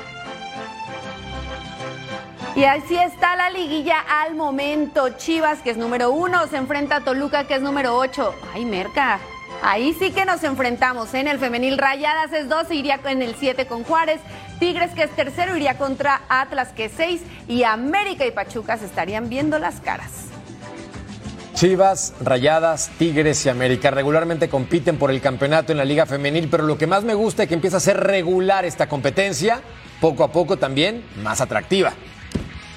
[2.55, 5.09] Y así está la liguilla al momento.
[5.17, 8.35] Chivas, que es número uno, se enfrenta a Toluca, que es número ocho.
[8.53, 9.19] Ay, Merca,
[9.61, 11.13] Ahí sí que nos enfrentamos.
[11.13, 14.19] En el femenil Rayadas es 12, iría en el 7 con Juárez.
[14.59, 17.21] Tigres, que es tercero, iría contra Atlas, que es 6.
[17.47, 20.25] Y América y Pachuca se estarían viendo las caras.
[21.55, 26.63] Chivas, Rayadas, Tigres y América regularmente compiten por el campeonato en la Liga Femenil, pero
[26.63, 29.61] lo que más me gusta es que empieza a ser regular esta competencia,
[30.01, 31.93] poco a poco también más atractiva.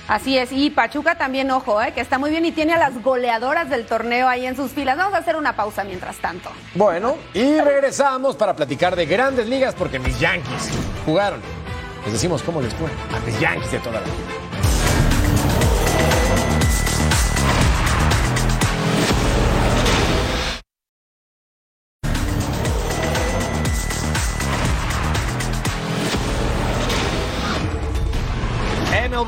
[0.09, 1.93] Así es, y Pachuca también, ojo, ¿eh?
[1.93, 4.97] que está muy bien y tiene a las goleadoras del torneo ahí en sus filas.
[4.97, 6.51] Vamos a hacer una pausa mientras tanto.
[6.75, 10.71] Bueno, y regresamos para platicar de grandes ligas porque mis Yankees
[11.05, 11.41] jugaron.
[12.05, 14.48] Les decimos cómo les fue a mis Yankees de toda la vida.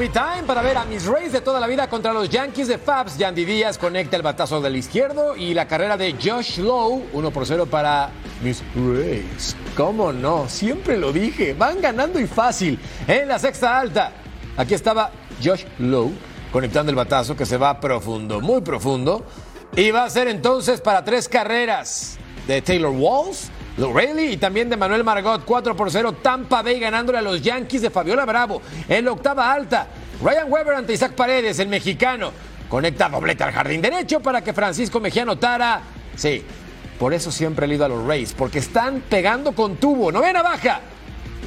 [0.01, 2.79] MLB Time para ver a mis Rays de toda la vida contra los Yankees de
[2.79, 3.19] Fabs.
[3.19, 7.45] Yandy Díaz conecta el batazo del izquierdo y la carrera de Josh Lowe, 1 por
[7.45, 8.09] 0 para
[8.43, 9.55] mis Rays.
[9.77, 10.49] ¿Cómo no?
[10.49, 11.53] Siempre lo dije.
[11.53, 12.79] Van ganando y fácil.
[13.07, 14.13] En la sexta alta.
[14.57, 15.11] Aquí estaba
[15.45, 16.13] Josh Lowe
[16.51, 19.27] conectando el batazo que se va profundo, muy profundo.
[19.77, 23.51] Y va a ser entonces para tres carreras de Taylor Walls
[23.89, 26.17] Rayleigh y también de Manuel Margot, 4 por 0.
[26.23, 29.87] Tampa Bay ganándole a los Yankees de Fabiola Bravo en la octava alta.
[30.23, 32.33] Ryan Weber ante Isaac Paredes, el mexicano.
[32.69, 35.81] Conecta doblete al jardín derecho para que Francisco Mejía anotara.
[36.15, 36.45] Sí,
[36.99, 40.13] por eso siempre he ido a los Rays, porque están pegando con tubo.
[40.13, 40.81] Novena baja.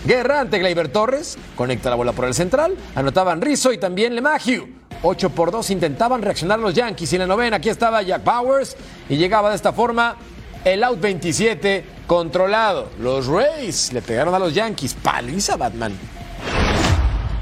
[0.06, 1.38] Guerra ante Gleyber Torres.
[1.56, 2.76] Conecta la bola por el central.
[2.96, 4.68] Anotaban Rizzo y también LeMahieu.
[5.04, 7.14] 8 por 2 intentaban reaccionar los Yankees.
[7.14, 8.76] Y en la novena aquí estaba Jack Bowers.
[9.08, 10.16] Y llegaba de esta forma
[10.66, 12.90] el out 27 controlado.
[13.00, 14.94] Los Rays le pegaron a los Yankees.
[14.94, 15.98] Paliza, Batman.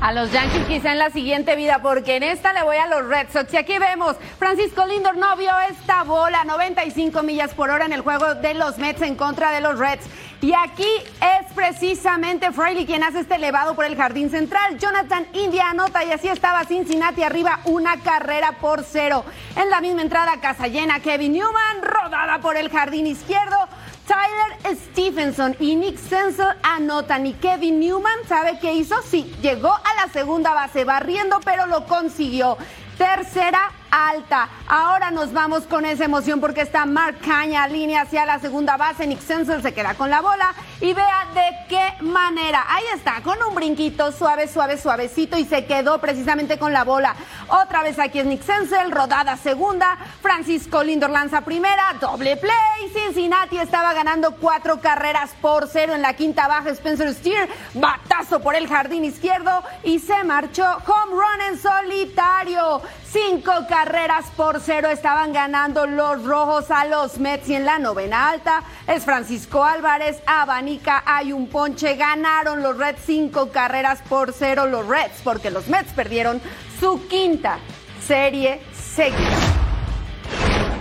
[0.01, 3.07] A los Yankees quizá en la siguiente vida, porque en esta le voy a los
[3.07, 3.53] Red Sox.
[3.53, 8.01] Y aquí vemos, Francisco Lindor no vio esta bola, 95 millas por hora en el
[8.01, 10.07] juego de los Mets en contra de los Reds.
[10.41, 10.89] Y aquí
[11.21, 14.79] es precisamente Fraley quien hace este elevado por el jardín central.
[14.79, 19.23] Jonathan India anota y así estaba Cincinnati arriba una carrera por cero.
[19.55, 23.55] En la misma entrada, casa llena, Kevin Newman rodada por el jardín izquierdo.
[24.11, 29.01] Tyler Stephenson y Nick Senzel anotan y Kevin Newman, ¿sabe qué hizo?
[29.03, 32.57] Sí, llegó a la segunda base barriendo, pero lo consiguió.
[32.97, 34.49] Tercera alta.
[34.67, 39.05] Ahora nos vamos con esa emoción porque está Mark Caña, línea hacia la segunda base.
[39.05, 42.65] Nick Senzel se queda con la bola y vea de qué manera.
[42.67, 47.15] Ahí está, con un brinquito suave, suave, suavecito y se quedó precisamente con la bola.
[47.49, 49.97] Otra vez aquí es Nick Senzel, rodada segunda.
[50.21, 52.91] Francisco Lindor lanza primera, doble play.
[52.93, 56.69] Cincinnati estaba ganando cuatro carreras por cero en la quinta baja.
[56.69, 62.81] Spencer Steer, batazo por el jardín izquierdo y se marchó home run en solitario.
[63.11, 68.29] Cinco carreras por cero estaban ganando los rojos a los Mets y en la novena
[68.29, 74.65] alta es Francisco Álvarez, Abanica, hay un ponche, ganaron los Reds cinco carreras por cero
[74.65, 76.39] los Reds porque los Mets perdieron
[76.79, 77.59] su quinta
[78.07, 79.37] serie seguida.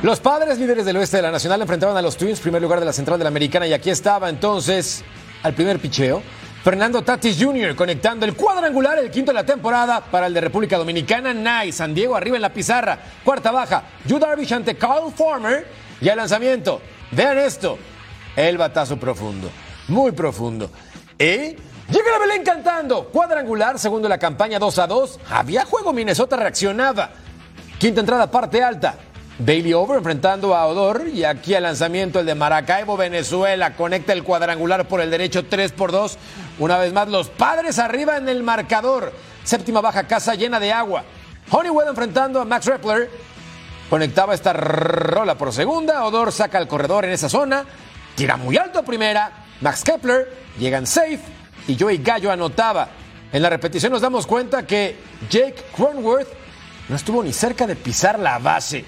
[0.03, 2.87] Los padres líderes del oeste de la Nacional enfrentaron a los Twins, primer lugar de
[2.87, 5.03] la Central de la Americana, y aquí estaba entonces
[5.43, 6.23] al primer picheo.
[6.62, 7.75] Fernando Tatis Jr.
[7.75, 11.33] conectando el cuadrangular, el quinto de la temporada para el de República Dominicana.
[11.33, 12.99] Nice, San Diego arriba en la pizarra.
[13.25, 15.66] Cuarta baja, Yu Darvish ante Carl Farmer.
[16.03, 17.79] Y el lanzamiento, vean esto,
[18.37, 19.51] el batazo profundo,
[19.88, 20.70] muy profundo.
[21.18, 23.09] Y llega la Belén cantando.
[23.09, 25.20] Cuadrangular, segundo la campaña 2 a 2.
[25.30, 27.11] Había juego, Minnesota reaccionaba.
[27.78, 28.97] Quinta entrada, parte alta.
[29.41, 34.22] Bailey Over enfrentando a Odor y aquí al lanzamiento el de Maracaibo, Venezuela, conecta el
[34.22, 36.18] cuadrangular por el derecho 3 por 2.
[36.59, 39.12] Una vez más los padres arriba en el marcador.
[39.43, 41.05] Séptima baja casa llena de agua.
[41.51, 43.11] Honeywell enfrentando a Max Repler.
[43.88, 46.05] Conectaba esta rola por segunda.
[46.05, 47.64] Odor saca al corredor en esa zona.
[48.14, 49.47] Tira muy alto primera.
[49.62, 51.20] Max Kepler llega en safe.
[51.66, 52.88] Y Joey Gallo anotaba.
[53.32, 54.99] En la repetición nos damos cuenta que
[55.30, 56.28] Jake Cronworth
[56.91, 58.84] no estuvo ni cerca de pisar la base.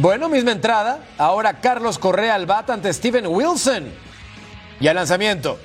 [0.00, 1.00] Bueno, misma entrada.
[1.18, 3.92] Ahora Carlos Correa al bat ante Steven Wilson.
[4.80, 5.58] Y al lanzamiento.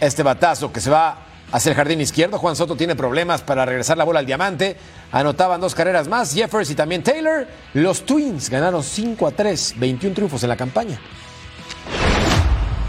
[0.00, 1.16] Este batazo que se va
[1.50, 2.36] hacia el jardín izquierdo.
[2.36, 4.76] Juan Soto tiene problemas para regresar la bola al diamante.
[5.12, 6.34] Anotaban dos carreras más.
[6.34, 7.46] Jeffers y también Taylor.
[7.72, 9.76] Los Twins ganaron 5 a 3.
[9.78, 11.00] 21 triunfos en la campaña.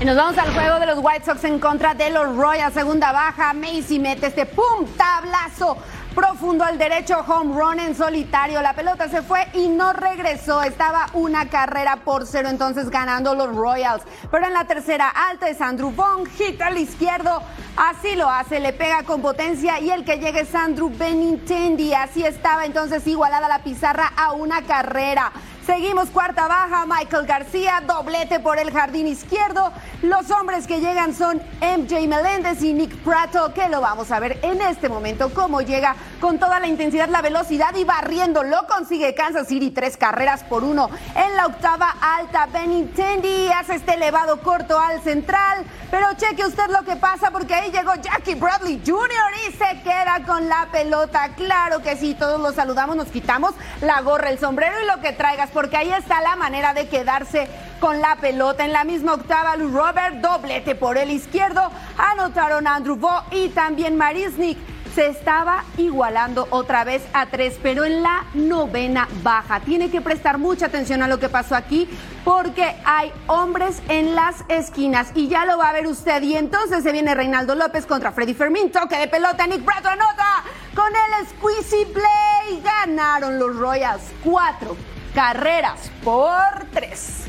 [0.02, 2.74] Y nos vamos al juego de los White Sox en contra de los Royals.
[2.74, 5.78] Segunda baja, Macy mete este pum, tablazo
[6.16, 8.62] profundo al derecho, home run en solitario.
[8.62, 10.64] La pelota se fue y no regresó.
[10.64, 14.04] Estaba una carrera por cero, entonces ganando los Royals.
[14.32, 17.44] Pero en la tercera alta es Andrew Bong, hit al izquierdo.
[17.76, 21.94] Así lo hace, le pega con potencia y el que llegue es Andrew Benintendi.
[21.94, 25.32] Así estaba entonces igualada la pizarra a una carrera.
[25.66, 29.72] Seguimos cuarta baja, Michael García, doblete por el jardín izquierdo.
[30.04, 34.38] Los hombres que llegan son MJ Meléndez y Nick Prato, que lo vamos a ver
[34.44, 38.44] en este momento, cómo llega con toda la intensidad, la velocidad y barriendo.
[38.44, 40.88] Lo consigue Kansas City, tres carreras por uno.
[41.16, 45.66] En la octava alta, Benintendi hace este elevado corto al central.
[45.90, 49.10] Pero cheque usted lo que pasa porque ahí llegó Jackie Bradley Jr.
[49.48, 51.30] y se queda con la pelota.
[51.36, 55.14] Claro que sí, todos los saludamos, nos quitamos la gorra, el sombrero y lo que
[55.14, 57.48] traigas porque ahí está la manera de quedarse
[57.80, 58.66] con la pelota.
[58.66, 61.72] En la misma octava, Robert, doblete por el izquierdo.
[61.98, 64.58] Anotaron Andrew Bo y también Marisnik.
[64.94, 69.62] Se estaba igualando otra vez a tres, pero en la novena baja.
[69.62, 71.90] Tiene que prestar mucha atención a lo que pasó aquí
[72.24, 76.22] porque hay hombres en las esquinas y ya lo va a ver usted.
[76.22, 78.72] Y entonces se viene Reinaldo López contra Freddy Fermín.
[78.72, 80.44] Toque de pelota, Nick Prato anota
[80.76, 82.62] con el squeezy play.
[82.62, 84.76] Ganaron los Royals cuatro
[85.16, 86.36] carreras por
[86.74, 87.24] tres.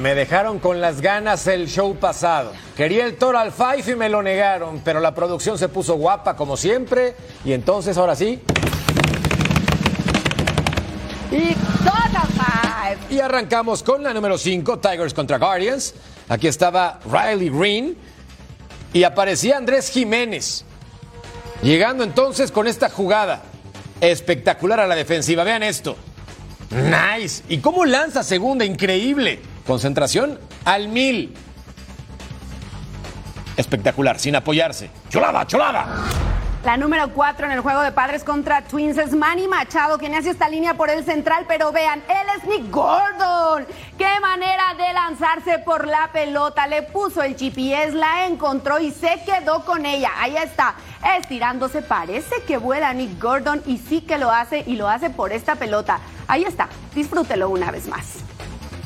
[0.00, 2.52] Me dejaron con las ganas el show pasado.
[2.76, 6.56] Quería el Total Five y me lo negaron, pero la producción se puso guapa como
[6.56, 8.42] siempre y entonces ahora sí.
[11.30, 12.98] Y Five.
[13.10, 15.94] Y arrancamos con la número 5, Tigers contra Guardians.
[16.28, 17.96] Aquí estaba Riley Green
[18.92, 20.64] y aparecía Andrés Jiménez.
[21.62, 23.42] Llegando entonces con esta jugada
[24.00, 25.44] espectacular a la defensiva.
[25.44, 25.96] Vean esto.
[26.74, 27.44] Nice.
[27.48, 28.64] ¿Y cómo lanza segunda?
[28.64, 29.40] Increíble.
[29.64, 31.32] Concentración al mil.
[33.56, 34.90] Espectacular, sin apoyarse.
[35.08, 35.86] Cholada, cholada.
[36.64, 40.30] La número 4 en el juego de padres contra Twins es Manny Machado, quien hace
[40.30, 43.66] esta línea por el central, pero vean, él es Nick Gordon.
[43.98, 46.66] Qué manera de lanzarse por la pelota.
[46.66, 50.10] Le puso el GPS, la encontró y se quedó con ella.
[50.16, 50.74] Ahí está,
[51.18, 51.82] estirándose.
[51.82, 55.56] Parece que vuela Nick Gordon y sí que lo hace y lo hace por esta
[55.56, 56.00] pelota.
[56.26, 58.16] Ahí está, disfrútelo una vez más.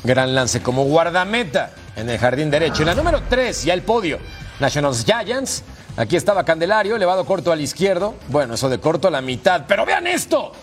[0.03, 2.81] Gran lance como guardameta en el jardín derecho.
[2.81, 4.19] En la número 3 ya el podio.
[4.59, 5.63] Nationals Giants.
[5.97, 8.15] Aquí estaba Candelario, elevado corto al izquierdo.
[8.29, 9.65] Bueno, eso de corto a la mitad.
[9.67, 10.53] Pero vean esto.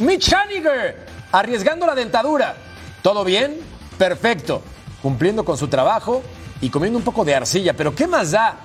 [0.00, 2.54] Mitch Haniger arriesgando la dentadura.
[3.02, 3.58] ¿Todo bien?
[3.96, 4.62] Perfecto.
[5.02, 6.22] Cumpliendo con su trabajo
[6.60, 7.72] y comiendo un poco de arcilla.
[7.74, 8.56] Pero ¿qué más da?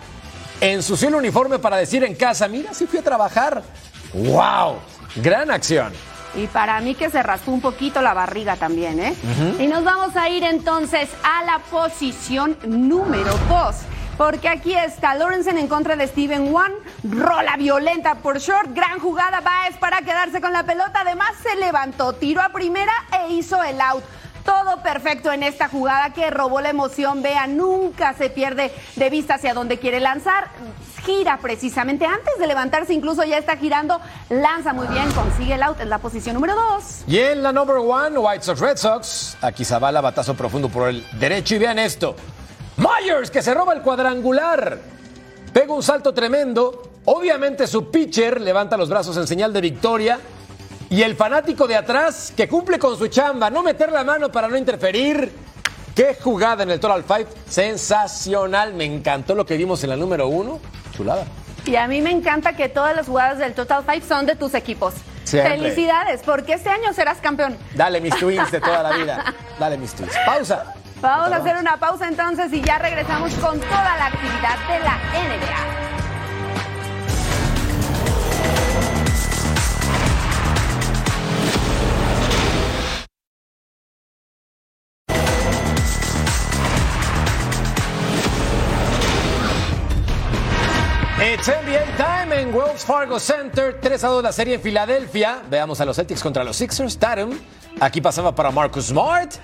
[0.59, 3.63] Ensució el uniforme para decir en casa, mira, sí fui a trabajar.
[4.13, 4.79] ¡Wow!
[5.15, 5.93] Gran acción.
[6.35, 9.15] Y para mí que se raspó un poquito la barriga también, ¿eh?
[9.59, 13.75] Y nos vamos a ir entonces a la posición número 2.
[14.17, 16.73] Porque aquí está Lorenzen en contra de Steven Wan.
[17.09, 18.73] Rola violenta por short.
[18.73, 19.39] Gran jugada.
[19.39, 21.01] Baez para quedarse con la pelota.
[21.01, 24.03] Además se levantó, tiró a primera e hizo el out.
[24.43, 27.21] Todo perfecto en esta jugada que robó la emoción.
[27.21, 30.49] Vea, nunca se pierde de vista hacia dónde quiere lanzar.
[31.09, 33.99] Gira precisamente antes de levantarse, incluso ya está girando.
[34.29, 37.05] Lanza muy bien, consigue el out en la posición número 2.
[37.07, 39.37] Y en la number one, White Sox Red Sox.
[39.41, 41.55] Aquí Zavala, batazo profundo por el derecho.
[41.55, 42.15] Y vean esto.
[42.77, 44.77] Myers que se roba el cuadrangular.
[45.51, 46.83] Pega un salto tremendo.
[47.05, 50.19] Obviamente su pitcher levanta los brazos en señal de victoria.
[50.91, 54.47] Y el fanático de atrás que cumple con su chamba, no meter la mano para
[54.47, 55.31] no interferir.
[55.95, 57.27] Qué jugada en el Total Five.
[57.49, 58.75] Sensacional.
[58.75, 60.59] Me encantó lo que vimos en la número uno.
[60.99, 61.23] Chulada.
[61.65, 64.53] Y a mí me encanta que todas las jugadas del Total Five son de tus
[64.53, 64.93] equipos.
[65.23, 65.57] Siempre.
[65.57, 67.57] Felicidades, porque este año serás campeón.
[67.73, 69.33] Dale mis twins de toda la vida.
[69.57, 70.11] Dale mis twins.
[70.25, 70.75] Pausa.
[70.99, 74.97] Vamos a hacer una pausa entonces y ya regresamos con toda la actividad de la
[75.13, 76.08] NBA.
[91.39, 93.79] It's NBA time en Wells Fargo Center.
[93.79, 95.41] 3 a 2 la serie en Filadelfia.
[95.49, 96.97] Veamos a los Celtics contra los Sixers.
[96.97, 97.31] Tatum.
[97.79, 99.35] Aquí pasaba para Marcus Smart.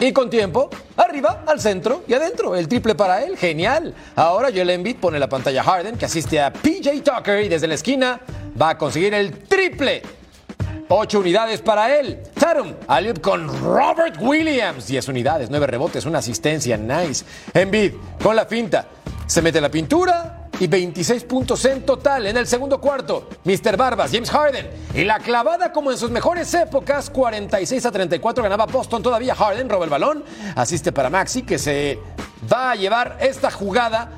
[0.00, 2.56] Y con tiempo, arriba, al centro y adentro.
[2.56, 3.94] El triple para él, genial.
[4.16, 7.74] Ahora Joel Embiid pone la pantalla Harden, que asiste a PJ Tucker y desde la
[7.74, 8.20] esquina
[8.60, 10.02] va a conseguir el triple.
[10.88, 12.24] Ocho unidades para él.
[12.34, 14.88] Tatum, Aliup con Robert Williams.
[14.88, 17.24] 10 unidades, 9 rebotes, una asistencia, nice.
[17.54, 18.88] Embiid con la finta.
[19.28, 23.28] Se mete la pintura, y 26 puntos en total en el segundo cuarto.
[23.44, 23.76] Mr.
[23.78, 24.70] Barbas, James Harden.
[24.94, 29.34] Y la clavada como en sus mejores épocas, 46 a 34 ganaba Boston todavía.
[29.34, 30.22] Harden roba el balón,
[30.54, 31.98] asiste para Maxi que se
[32.52, 34.12] va a llevar esta jugada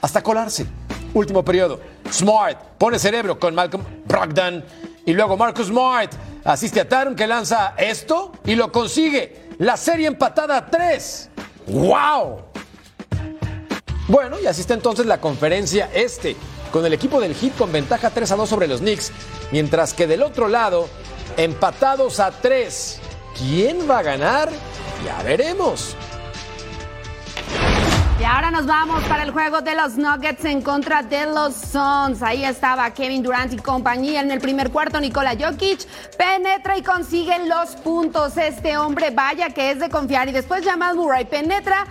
[0.00, 0.66] hasta colarse.
[1.14, 1.80] Último periodo.
[2.10, 4.64] Smart pone cerebro con Malcolm Brogdon.
[5.04, 6.12] Y luego Marcus Smart
[6.44, 9.48] asiste a Tarum que lanza esto y lo consigue.
[9.58, 11.30] La serie empatada a 3.
[11.66, 12.51] ¡Wow!
[14.12, 16.36] Bueno, y así está entonces la conferencia este,
[16.70, 19.10] con el equipo del Heat con ventaja 3 a 2 sobre los Knicks,
[19.52, 20.86] mientras que del otro lado,
[21.38, 23.00] empatados a 3.
[23.38, 24.50] ¿Quién va a ganar?
[25.02, 25.96] Ya veremos.
[28.20, 32.22] Y ahora nos vamos para el juego de los Nuggets en contra de los Suns.
[32.22, 35.00] Ahí estaba Kevin Durant y compañía en el primer cuarto.
[35.00, 35.86] Nikola Jokic
[36.18, 38.36] penetra y consigue los puntos.
[38.36, 40.28] Este hombre, vaya que es de confiar.
[40.28, 41.86] Y después Jamal Murray penetra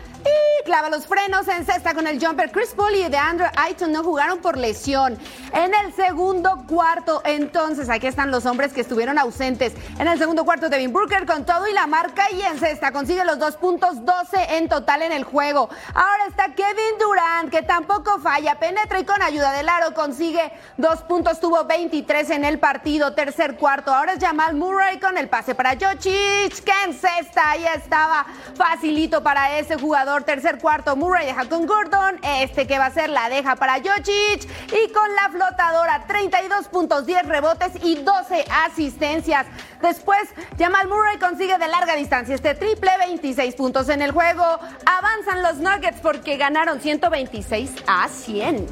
[0.65, 2.51] clava los frenos en cesta con el jumper.
[2.51, 5.17] Chris Paul y DeAndre Ayton no jugaron por lesión.
[5.53, 9.73] En el segundo cuarto, entonces, aquí están los hombres que estuvieron ausentes.
[9.99, 13.25] En el segundo cuarto, Devin Booker con todo y la marca y en cesta consigue
[13.25, 15.69] los dos puntos, 12 en total en el juego.
[15.93, 21.01] Ahora está Kevin Durant, que tampoco falla, penetra y con ayuda del aro consigue dos
[21.01, 23.13] puntos, tuvo 23 en el partido.
[23.13, 27.65] Tercer cuarto, ahora es Jamal Murray con el pase para Jokic, que en cesta, ahí
[27.75, 28.25] estaba
[28.55, 32.19] facilito para ese jugador tercer cuarto, Murray deja con Gordon.
[32.23, 34.47] Este que va a ser la deja para Jokic.
[34.71, 39.45] Y con la flotadora, 32 puntos, 10 rebotes y 12 asistencias.
[39.81, 40.21] Después,
[40.57, 44.43] Jamal Murray consigue de larga distancia este triple, 26 puntos en el juego.
[44.85, 48.67] Avanzan los Nuggets porque ganaron 126 a 100.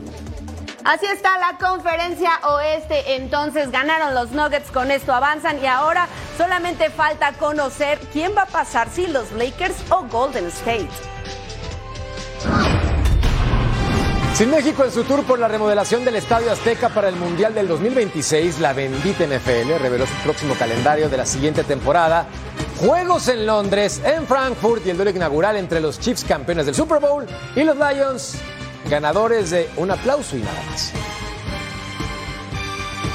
[0.86, 3.16] Así está la conferencia oeste.
[3.16, 8.45] Entonces ganaron los Nuggets, con esto avanzan y ahora solamente falta conocer quién va a
[8.45, 10.89] pasar, si los Lakers o Golden State.
[14.40, 17.68] Sin México en su tour por la remodelación del Estadio Azteca para el Mundial del
[17.68, 22.26] 2026, la bendita NFL reveló su próximo calendario de la siguiente temporada.
[22.80, 27.02] Juegos en Londres, en Frankfurt y el duelo inaugural entre los Chiefs campeones del Super
[27.02, 28.38] Bowl y los Lions
[28.90, 30.94] ganadores de un aplauso y nada más.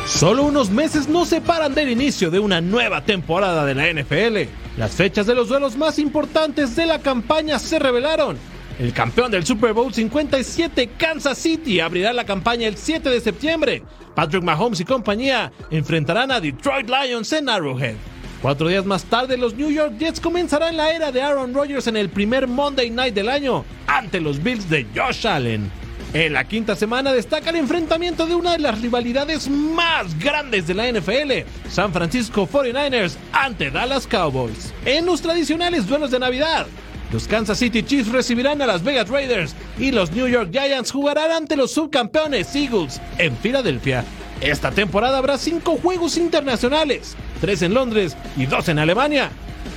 [0.06, 4.50] Solo unos meses nos separan del inicio de una nueva temporada de la NFL.
[4.76, 8.36] Las fechas de los duelos más importantes de la campaña se revelaron
[8.78, 13.82] el campeón del Super Bowl 57, Kansas City, abrirá la campaña el 7 de septiembre.
[14.14, 17.96] Patrick Mahomes y compañía enfrentarán a Detroit Lions en Arrowhead.
[18.42, 21.96] Cuatro días más tarde, los New York Jets comenzarán la era de Aaron Rodgers en
[21.96, 25.70] el primer Monday Night del año ante los Bills de Josh Allen.
[26.12, 30.74] En la quinta semana destaca el enfrentamiento de una de las rivalidades más grandes de
[30.74, 34.72] la NFL, San Francisco 49ers ante Dallas Cowboys.
[34.84, 36.66] En los tradicionales duelos de Navidad,
[37.14, 41.30] los Kansas City Chiefs recibirán a las Vegas Raiders y los New York Giants jugarán
[41.30, 44.04] ante los subcampeones Eagles en Filadelfia.
[44.40, 49.30] Esta temporada habrá cinco juegos internacionales, tres en Londres y dos en Alemania.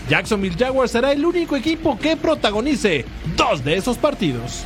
[0.10, 4.64] Jacksonville Jaguars será el único equipo que protagonice dos de esos partidos.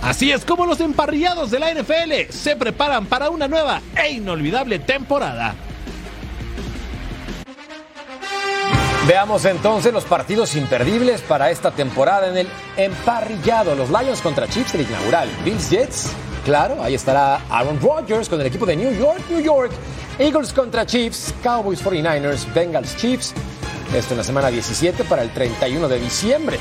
[0.00, 4.78] Así es como los emparrillados de la NFL se preparan para una nueva e inolvidable
[4.78, 5.56] temporada.
[9.06, 13.76] Veamos entonces los partidos imperdibles para esta temporada en el emparrillado.
[13.76, 15.28] Los Lions contra Chiefs, el inaugural.
[15.44, 16.10] Bills Jets,
[16.44, 19.70] claro, ahí estará Aaron Rodgers con el equipo de New York, New York.
[20.18, 23.32] Eagles contra Chiefs, Cowboys 49ers, Bengals Chiefs.
[23.94, 26.58] Esto en la semana 17 para el 31 de diciembre.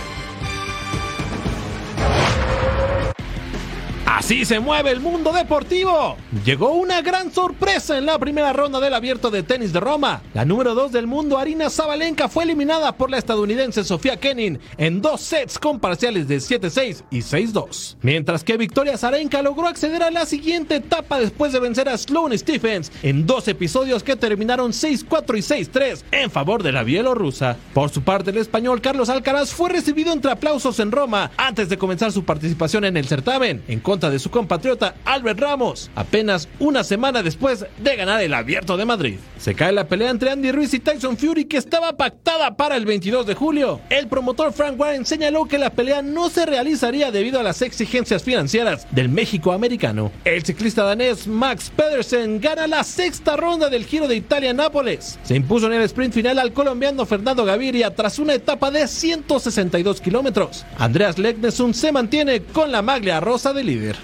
[4.16, 6.16] Así se mueve el mundo deportivo.
[6.46, 10.22] Llegó una gran sorpresa en la primera ronda del abierto de tenis de Roma.
[10.34, 15.02] La número 2 del mundo, Arina Zabalenka, fue eliminada por la estadounidense Sofía Kenin en
[15.02, 17.98] dos sets con parciales de 7-6 y 6-2.
[18.04, 22.38] Mientras que Victoria Zarenka logró acceder a la siguiente etapa después de vencer a Sloane
[22.38, 27.58] Stephens en dos episodios que terminaron 6-4 y 6-3 en favor de la bielorrusa.
[27.74, 31.78] Por su parte, el español Carlos Alcaraz fue recibido entre aplausos en Roma antes de
[31.78, 36.84] comenzar su participación en el certamen en contra de su compatriota Albert Ramos, apenas una
[36.84, 39.18] semana después de ganar el Abierto de Madrid.
[39.38, 42.86] Se cae la pelea entre Andy Ruiz y Tyson Fury que estaba pactada para el
[42.86, 43.82] 22 de julio.
[43.90, 48.24] El promotor Frank Warren señaló que la pelea no se realizaría debido a las exigencias
[48.24, 50.12] financieras del México americano.
[50.24, 55.20] El ciclista danés Max Pedersen gana la sexta ronda del Giro de Italia-Nápoles.
[55.24, 60.02] Se impuso en el sprint final al colombiano Fernando Gaviria tras una etapa de 162
[60.02, 60.66] kilómetros.
[60.78, 63.95] Andreas Legnesun se mantiene con la maglia rosa de líder.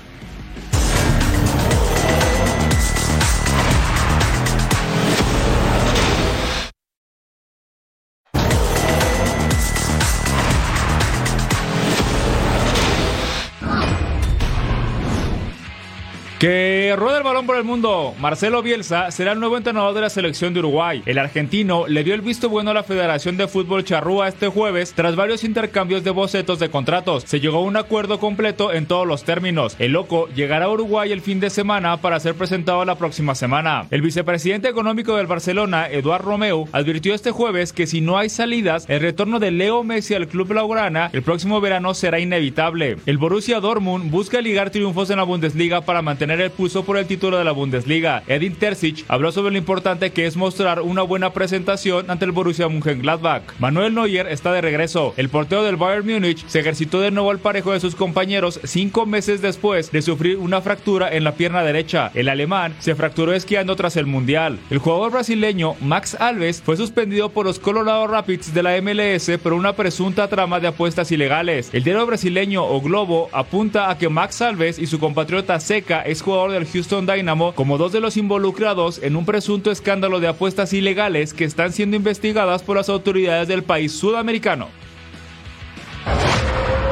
[16.92, 18.14] Que rueda el balón por el mundo.
[18.20, 21.02] Marcelo Bielsa será el nuevo entrenador de la selección de Uruguay.
[21.06, 24.92] El argentino le dio el visto bueno a la Federación de Fútbol Charrúa este jueves
[24.94, 27.24] tras varios intercambios de bocetos de contratos.
[27.26, 29.78] Se llegó a un acuerdo completo en todos los términos.
[29.80, 33.86] El loco llegará a Uruguay el fin de semana para ser presentado la próxima semana.
[33.90, 38.84] El vicepresidente económico del Barcelona, Eduard Romeu, advirtió este jueves que si no hay salidas,
[38.90, 42.98] el retorno de Leo Messi al club blaugrana el próximo verano será inevitable.
[43.06, 47.06] El Borussia Dortmund busca ligar triunfos en la Bundesliga para mantener el pulso por el
[47.06, 48.24] título de la Bundesliga.
[48.28, 52.68] Edin Terzic habló sobre lo importante que es mostrar una buena presentación ante el Borussia
[52.68, 53.44] Mönchengladbach.
[53.60, 55.14] Manuel Neuer está de regreso.
[55.18, 59.06] El portero del Bayern Múnich se ejercitó de nuevo al parejo de sus compañeros cinco
[59.06, 62.12] meses después de sufrir una fractura en la pierna derecha.
[62.14, 64.60] El alemán se fracturó esquiando tras el Mundial.
[64.70, 69.54] El jugador brasileño Max Alves fue suspendido por los Colorado Rapids de la MLS por
[69.54, 71.70] una presunta trama de apuestas ilegales.
[71.74, 76.22] El diario brasileño O Globo apunta a que Max Alves y su compatriota Seca es
[76.22, 80.74] jugador del Houston Dynamo como dos de los involucrados en un presunto escándalo de apuestas
[80.74, 84.70] ilegales que están siendo investigadas por las autoridades del país sudamericano.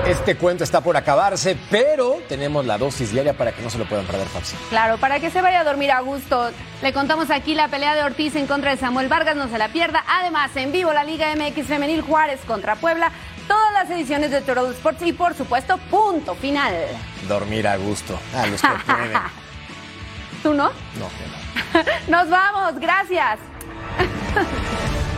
[0.10, 3.86] Este cuento está por acabarse, pero tenemos la dosis diaria para que no se lo
[3.86, 4.56] puedan perder, Fabsi.
[4.70, 6.50] Claro, para que se vaya a dormir a gusto.
[6.82, 9.68] Le contamos aquí la pelea de Ortiz en contra de Samuel Vargas, no se la
[9.72, 10.04] pierda.
[10.08, 13.12] Además, en vivo la Liga MX Femenil Juárez contra Puebla,
[13.48, 16.74] todas las ediciones de Toro Sports y por supuesto, punto final.
[17.28, 18.20] Dormir a gusto.
[18.36, 19.12] A los que pueden.
[20.44, 20.70] ¿Tú no?
[20.98, 21.84] No, no.
[22.08, 23.40] Nos vamos, gracias.